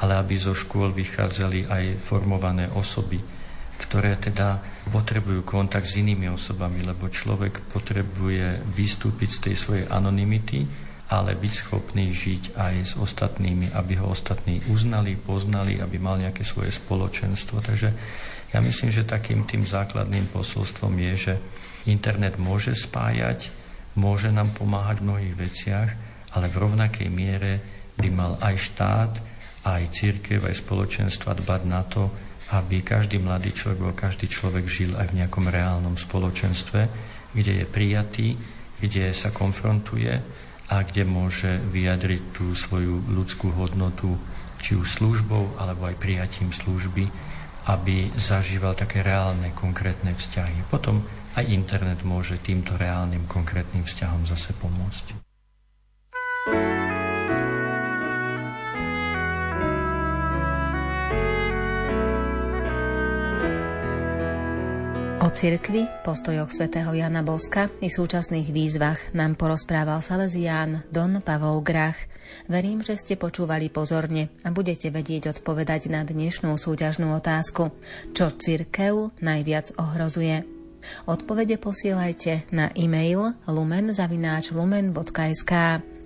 ale 0.00 0.16
aby 0.16 0.34
zo 0.38 0.56
škôl 0.56 0.94
vychádzali 0.94 1.68
aj 1.68 1.84
formované 2.00 2.70
osoby, 2.72 3.18
ktoré 3.78 4.16
teda 4.18 4.62
potrebujú 4.90 5.42
kontakt 5.42 5.90
s 5.90 5.98
inými 5.98 6.30
osobami, 6.30 6.84
lebo 6.84 7.10
človek 7.10 7.72
potrebuje 7.72 8.62
vystúpiť 8.74 9.28
z 9.30 9.38
tej 9.50 9.54
svojej 9.56 9.84
anonymity, 9.90 10.66
ale 11.10 11.36
byť 11.36 11.52
schopný 11.52 12.10
žiť 12.10 12.56
aj 12.56 12.74
s 12.80 12.92
ostatnými, 12.96 13.76
aby 13.76 14.00
ho 14.00 14.08
ostatní 14.08 14.64
uznali, 14.72 15.20
poznali, 15.20 15.78
aby 15.78 15.96
mal 16.00 16.16
nejaké 16.16 16.42
svoje 16.42 16.72
spoločenstvo. 16.72 17.60
Takže 17.60 17.88
ja 18.54 18.58
myslím, 18.62 18.90
že 18.94 19.04
takým 19.04 19.44
tým 19.44 19.66
základným 19.66 20.32
posolstvom 20.32 20.94
je, 21.10 21.12
že 21.18 21.34
internet 21.90 22.40
môže 22.40 22.72
spájať, 22.72 23.52
môže 24.00 24.32
nám 24.32 24.56
pomáhať 24.56 25.02
v 25.02 25.06
mnohých 25.10 25.34
veciach, 25.36 25.90
ale 26.34 26.46
v 26.50 26.60
rovnakej 26.62 27.08
miere 27.12 27.52
by 28.00 28.08
mal 28.10 28.32
aj 28.40 28.54
štát, 28.58 29.12
aj 29.64 29.82
církev, 29.92 30.44
aj 30.44 30.60
spoločenstva 30.60 31.36
dbať 31.40 31.62
na 31.68 31.82
to, 31.86 32.10
aby 32.52 32.84
každý 32.84 33.16
mladý 33.16 33.56
človek 33.56 33.78
alebo 33.80 33.96
každý 33.96 34.26
človek 34.28 34.68
žil 34.68 34.92
aj 35.00 35.14
v 35.14 35.24
nejakom 35.24 35.48
reálnom 35.48 35.96
spoločenstve, 35.96 36.80
kde 37.32 37.64
je 37.64 37.66
prijatý, 37.66 38.28
kde 38.80 39.16
sa 39.16 39.32
konfrontuje 39.32 40.20
a 40.68 40.76
kde 40.84 41.08
môže 41.08 41.60
vyjadriť 41.72 42.22
tú 42.36 42.52
svoju 42.52 43.08
ľudskú 43.12 43.52
hodnotu, 43.56 44.16
či 44.60 44.76
už 44.76 44.96
službou, 44.96 45.60
alebo 45.60 45.88
aj 45.88 46.00
prijatím 46.00 46.52
služby, 46.52 47.04
aby 47.68 48.12
zažíval 48.16 48.76
také 48.76 49.00
reálne, 49.00 49.52
konkrétne 49.56 50.12
vzťahy. 50.12 50.68
Potom 50.68 51.04
aj 51.36 51.48
internet 51.48 52.00
môže 52.04 52.36
týmto 52.40 52.76
reálnym, 52.76 53.28
konkrétnym 53.28 53.84
vzťahom 53.84 54.28
zase 54.28 54.52
pomôcť. 54.56 55.23
O 65.24 65.32
cirkvi, 65.32 65.88
postojoch 66.04 66.52
svätého 66.52 66.92
Jana 66.92 67.24
Boska 67.24 67.72
i 67.80 67.88
súčasných 67.88 68.52
výzvach 68.52 69.16
nám 69.16 69.40
porozprával 69.40 70.04
Salesián 70.04 70.84
Don 70.92 71.24
Pavol 71.24 71.64
Grach. 71.64 71.96
Verím, 72.44 72.84
že 72.84 73.00
ste 73.00 73.16
počúvali 73.16 73.72
pozorne 73.72 74.28
a 74.44 74.52
budete 74.52 74.92
vedieť 74.92 75.32
odpovedať 75.32 75.88
na 75.88 76.04
dnešnú 76.04 76.52
súťažnú 76.60 77.08
otázku. 77.16 77.72
Čo 78.12 78.36
cirkev 78.36 79.16
najviac 79.24 79.72
ohrozuje? 79.80 80.44
Odpovede 81.08 81.56
posielajte 81.56 82.44
na 82.52 82.68
e-mail 82.76 83.32
lumen.lumen.sk 83.48 85.52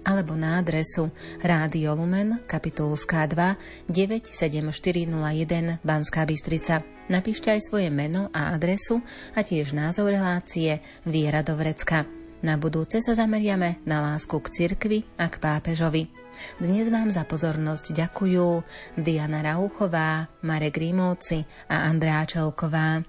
alebo 0.05 0.35
na 0.35 0.59
adresu 0.59 1.11
Rádio 1.41 1.95
Lumen, 1.95 2.43
kapitulská 2.47 3.27
2, 3.27 3.89
97401 3.91 5.81
Banská 5.81 6.27
Bystrica. 6.27 6.83
Napíšte 7.09 7.49
aj 7.55 7.67
svoje 7.67 7.89
meno 7.89 8.29
a 8.31 8.53
adresu 8.53 9.01
a 9.33 9.41
tiež 9.41 9.73
názov 9.73 10.13
relácie 10.13 10.83
Viera 11.09 11.41
do 11.41 11.57
vrecka. 11.57 12.05
Na 12.39 12.55
budúce 12.55 13.03
sa 13.03 13.19
zameriame 13.19 13.83
na 13.83 13.99
lásku 13.99 14.39
k 14.39 14.47
cirkvi 14.53 15.03
a 15.19 15.27
k 15.27 15.43
pápežovi. 15.43 16.07
Dnes 16.63 16.87
vám 16.87 17.11
za 17.11 17.27
pozornosť 17.27 17.99
ďakujú 17.99 18.63
Diana 18.95 19.43
Rauchová, 19.43 20.31
Marek 20.47 20.79
Rímovci 20.79 21.43
a 21.67 21.91
Andrá 21.91 22.23
Čelková. 22.31 23.03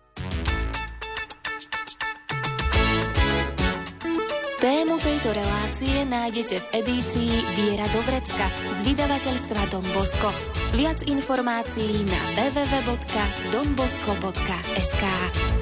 Tému 4.59 4.99
tejto 4.99 5.31
relácie 5.31 6.03
nájdete 6.03 6.59
v 6.59 6.83
edícii 6.83 7.31
Viera 7.55 7.87
Dobrecka 7.95 8.51
z 8.75 8.91
vydavateľstva 8.91 9.71
Don 9.71 9.87
Bosco. 9.95 10.35
Viac 10.75 10.99
informácií 11.07 12.03
na 12.03 12.19
www.donbosco.sk 12.35 15.03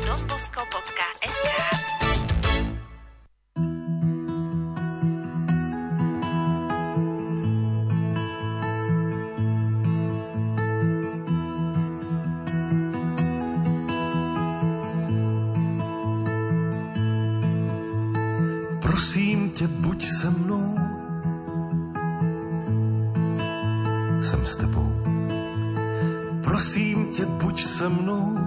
donbosco.sk 0.01 1.76
Prosím 19.57 19.69
tě, 19.69 19.81
buď 19.81 20.05
se 20.05 20.29
mnou. 20.29 20.75
Jsem 24.21 24.45
s 24.45 24.55
tebou. 24.55 24.91
Prosím 26.43 27.05
tě, 27.13 27.25
buď 27.25 27.63
se 27.63 27.89
mnou. 27.89 28.37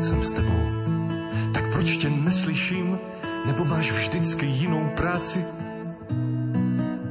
Jsem 0.00 0.22
s 0.22 0.32
tebou. 0.32 0.62
Tak 1.52 1.72
proč 1.72 1.96
tě 1.96 2.10
neslyším? 2.10 2.98
Nebo 3.46 3.64
máš 3.64 3.92
vždycky 3.92 4.46
jinou 4.46 4.88
práci? 4.96 5.44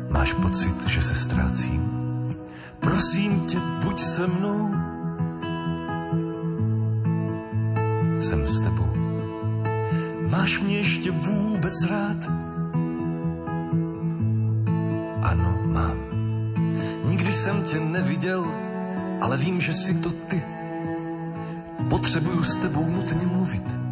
Máš 0.10 0.34
pocit, 0.34 0.88
že 0.88 1.01
se 1.01 1.16
ztrácím? 1.16 1.82
Prosím 2.80 3.45
tě, 3.45 3.58
buď 3.84 3.99
se 3.99 4.28
mnou. 4.28 4.72
Jsem 8.20 8.47
s 8.47 8.60
tebou. 8.60 8.66
Máš 10.48 10.60
mě 10.60 10.78
ještě 10.78 11.12
vůbec 11.12 11.86
rád? 11.86 12.18
Ano, 15.22 15.60
mám. 15.66 15.98
Nikdy 17.06 17.32
jsem 17.32 17.64
tě 17.64 17.80
neviděl, 17.80 18.48
ale 19.22 19.38
vím, 19.38 19.62
že 19.62 19.74
jsi 19.74 19.93
to 19.93 20.10
ty. 20.10 20.43
Potřebuju 21.89 22.43
s 22.43 22.56
tebou 22.56 22.86
nutně 22.89 23.28
mluvit. 23.28 23.86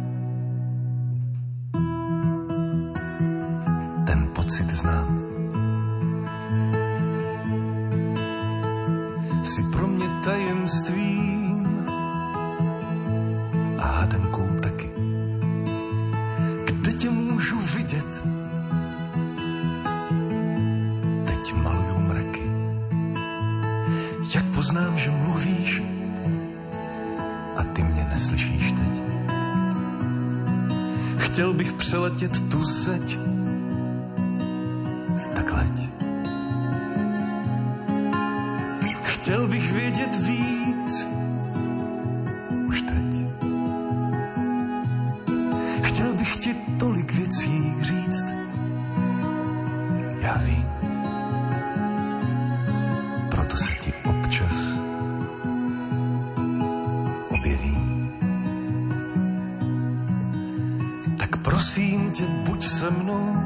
Prosím 61.56 62.10
tě, 62.12 62.26
buď 62.26 62.66
se 62.66 62.90
mnou. 62.90 63.36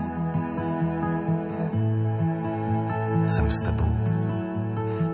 Jsem 3.26 3.50
s 3.50 3.60
tebou. 3.60 3.96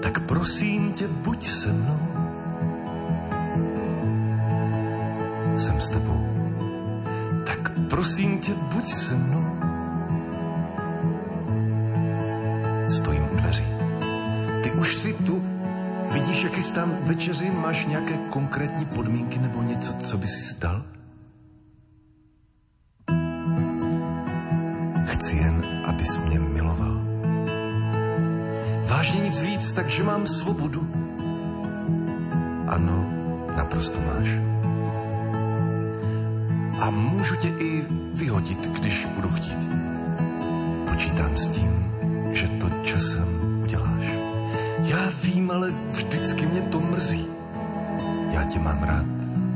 Tak 0.02 0.20
prosím 0.20 0.92
tě, 0.92 1.08
buď 1.08 1.48
se 1.48 1.72
mnou. 1.72 2.00
Jsem 5.56 5.80
s 5.80 5.88
tebou. 5.88 6.26
Tak 7.46 7.72
prosím 7.90 8.38
tě, 8.38 8.52
buď 8.54 8.88
se 8.88 9.14
mnou. 9.14 9.46
Stojím 12.88 13.28
u 13.32 13.36
dveří. 13.36 13.64
Ty 14.62 14.72
už 14.72 14.96
si 14.96 15.12
tu. 15.12 15.44
Vidíš, 16.12 16.42
jak 16.42 16.52
chystám 16.52 16.96
večeři? 17.02 17.50
Máš 17.50 17.86
nějaké 17.86 18.16
konkrétní 18.30 18.84
podmínky 18.84 19.38
nebo 19.38 19.62
něco, 19.62 19.92
co 19.92 20.18
by 20.18 20.28
si 20.28 20.40
stal? 20.40 20.75
Takže 29.96 30.12
mám 30.12 30.26
svobodu. 30.26 30.84
Ano, 32.68 33.00
naprosto 33.56 33.96
máš. 34.00 34.28
A 36.80 36.90
můžu 36.90 37.36
tě 37.36 37.48
i 37.48 37.84
vyhodit, 38.14 38.60
když 38.76 39.08
budu 39.16 39.28
chtít. 39.28 39.68
Počítám 40.90 41.36
s 41.36 41.48
tím, 41.48 41.92
že 42.32 42.48
to 42.48 42.68
časem 42.84 43.28
uděláš. 43.62 44.12
Já 44.84 45.00
vím, 45.22 45.50
ale 45.50 45.72
vždycky 45.92 46.46
mě 46.46 46.60
to 46.60 46.80
mrzí. 46.80 47.26
Já 48.30 48.44
tě 48.44 48.58
mám 48.58 48.82
rád, 48.82 49.06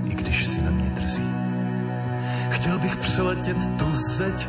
i 0.04 0.14
když 0.14 0.46
si 0.46 0.62
na 0.62 0.70
mě 0.70 0.90
drzí. 0.90 1.28
Chtěl 2.50 2.78
bych 2.78 2.96
přeletět 2.96 3.76
tu 3.76 3.96
zeď, 3.96 4.48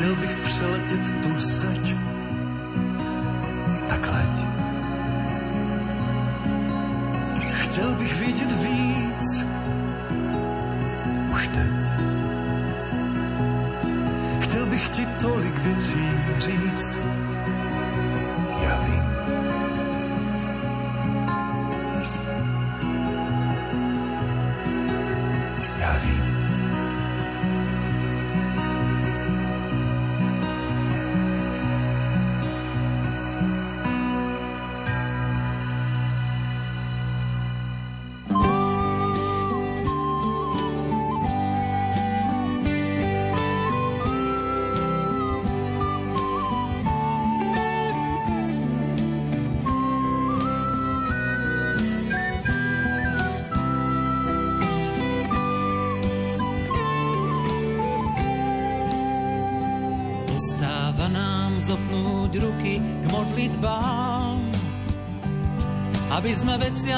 Chtěl 0.00 0.16
bych 0.16 0.36
přeletět 0.36 1.22
tu 1.22 1.40
zeď, 1.40 1.94
tak 3.88 4.12
leď. 4.12 4.46
Chtěl 7.52 7.94
bych 7.94 8.16
vědět 8.16 8.52
víc, 8.52 9.46
už 11.32 11.48
teď. 11.48 11.72
Chtěl 14.40 14.66
bych 14.66 14.88
ti 14.88 15.06
tolik 15.06 15.58
věcí 15.58 16.08
říct, 16.38 16.98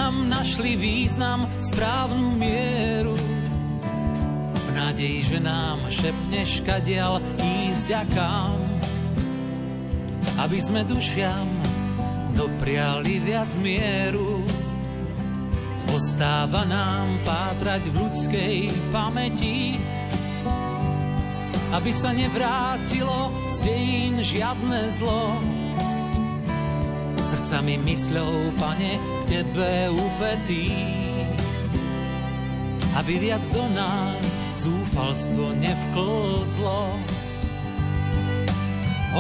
veciam 0.03 0.27
našli 0.27 0.75
význam, 0.75 1.47
správnu 1.63 2.35
mieru. 2.35 3.15
V 4.59 4.69
nádeji, 4.75 5.31
že 5.31 5.39
nám 5.39 5.87
šepneš 5.87 6.67
kadial 6.67 7.23
ísť 7.39 7.89
a 7.95 8.03
kam, 8.11 8.59
aby 10.43 10.59
sme 10.59 10.83
dušiam 10.83 11.47
dopriali 12.35 13.23
viac 13.23 13.55
mieru. 13.63 14.43
Ostáva 15.95 16.67
nám 16.67 17.23
pátrať 17.23 17.87
v 17.87 17.95
ľudskej 18.03 18.57
pamäti, 18.91 19.79
aby 21.71 21.91
sa 21.95 22.11
nevrátilo 22.11 23.31
z 23.55 23.57
dejín 23.63 24.19
žiadne 24.19 24.83
zlo. 24.99 25.52
Srdcami 27.53 27.85
mysľou, 27.85 28.57
pane, 28.57 28.97
k 28.97 29.23
tebe 29.29 29.93
upetý, 29.93 30.73
aby 32.97 33.29
viac 33.29 33.45
do 33.53 33.69
nás 33.69 34.25
zúfalstvo 34.57 35.53
nevklzlo. 35.61 36.97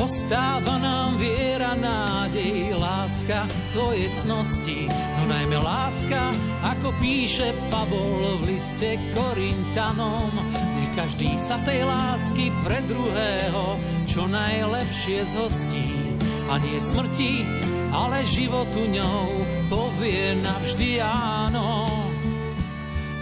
Ostáva 0.01 0.81
nám 0.81 1.21
viera, 1.21 1.77
nádej, 1.77 2.73
láska, 2.73 3.45
tvoje 3.77 4.09
cnosti, 4.25 4.89
no 4.89 5.29
najmä 5.29 5.61
láska, 5.61 6.33
ako 6.65 6.89
píše 7.05 7.53
Pavol 7.69 8.41
v 8.41 8.57
liste 8.57 8.97
Korintianom. 9.13 10.33
Nech 10.81 10.93
každý 10.97 11.37
sa 11.37 11.61
tej 11.69 11.85
lásky 11.85 12.49
pre 12.65 12.81
druhého 12.89 13.77
čo 14.09 14.25
najlepšie 14.25 15.21
zhostí. 15.37 16.17
A 16.49 16.57
nie 16.57 16.81
smrti, 16.81 17.45
ale 17.93 18.25
životu 18.25 18.89
ňou 18.89 19.29
povie 19.69 20.33
navždy 20.41 20.99
áno. 21.05 21.85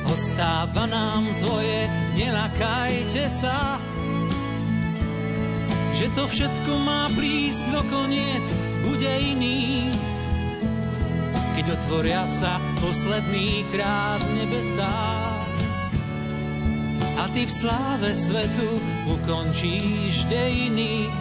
Ostáva 0.07 0.87
nám 0.87 1.27
tvoje, 1.39 1.91
nelakajte 2.15 3.27
sa, 3.31 3.79
že 5.95 6.07
to 6.15 6.25
všetko 6.27 6.73
má 6.83 7.11
prísť 7.15 7.67
do 7.75 7.83
koniec, 7.91 8.47
bude 8.87 9.11
iný. 9.11 9.91
Keď 11.59 11.67
otvoria 11.77 12.25
sa 12.25 12.57
posledný 12.81 13.69
krát 13.69 14.23
nebesá 14.39 14.97
a 17.21 17.29
ty 17.37 17.45
v 17.45 17.53
sláve 17.53 18.17
svetu 18.17 18.81
ukončíš 19.13 20.25
dejiny. 20.33 21.13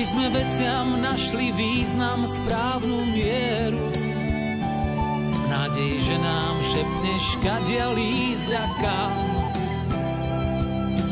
Aby 0.00 0.08
sme 0.16 0.32
veciam 0.32 0.96
našli 0.96 1.52
význam, 1.52 2.24
správnu 2.24 3.04
mieru. 3.12 3.84
Nádej, 5.52 5.92
že 6.00 6.16
nám 6.16 6.56
šepneš, 6.64 7.24
kadia 7.44 7.92
ísť. 7.92 8.48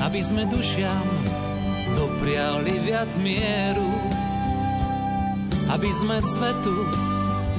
Aby 0.01 0.25
sme 0.25 0.49
dušiam 0.49 1.05
dopriali 2.01 2.81
viac 2.81 3.13
mieru. 3.21 3.93
Aby 5.69 5.93
sme 5.93 6.25
svetu 6.25 6.89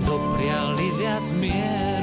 dopriali 0.10 0.88
viac 0.98 1.30
mieru. 1.38 1.99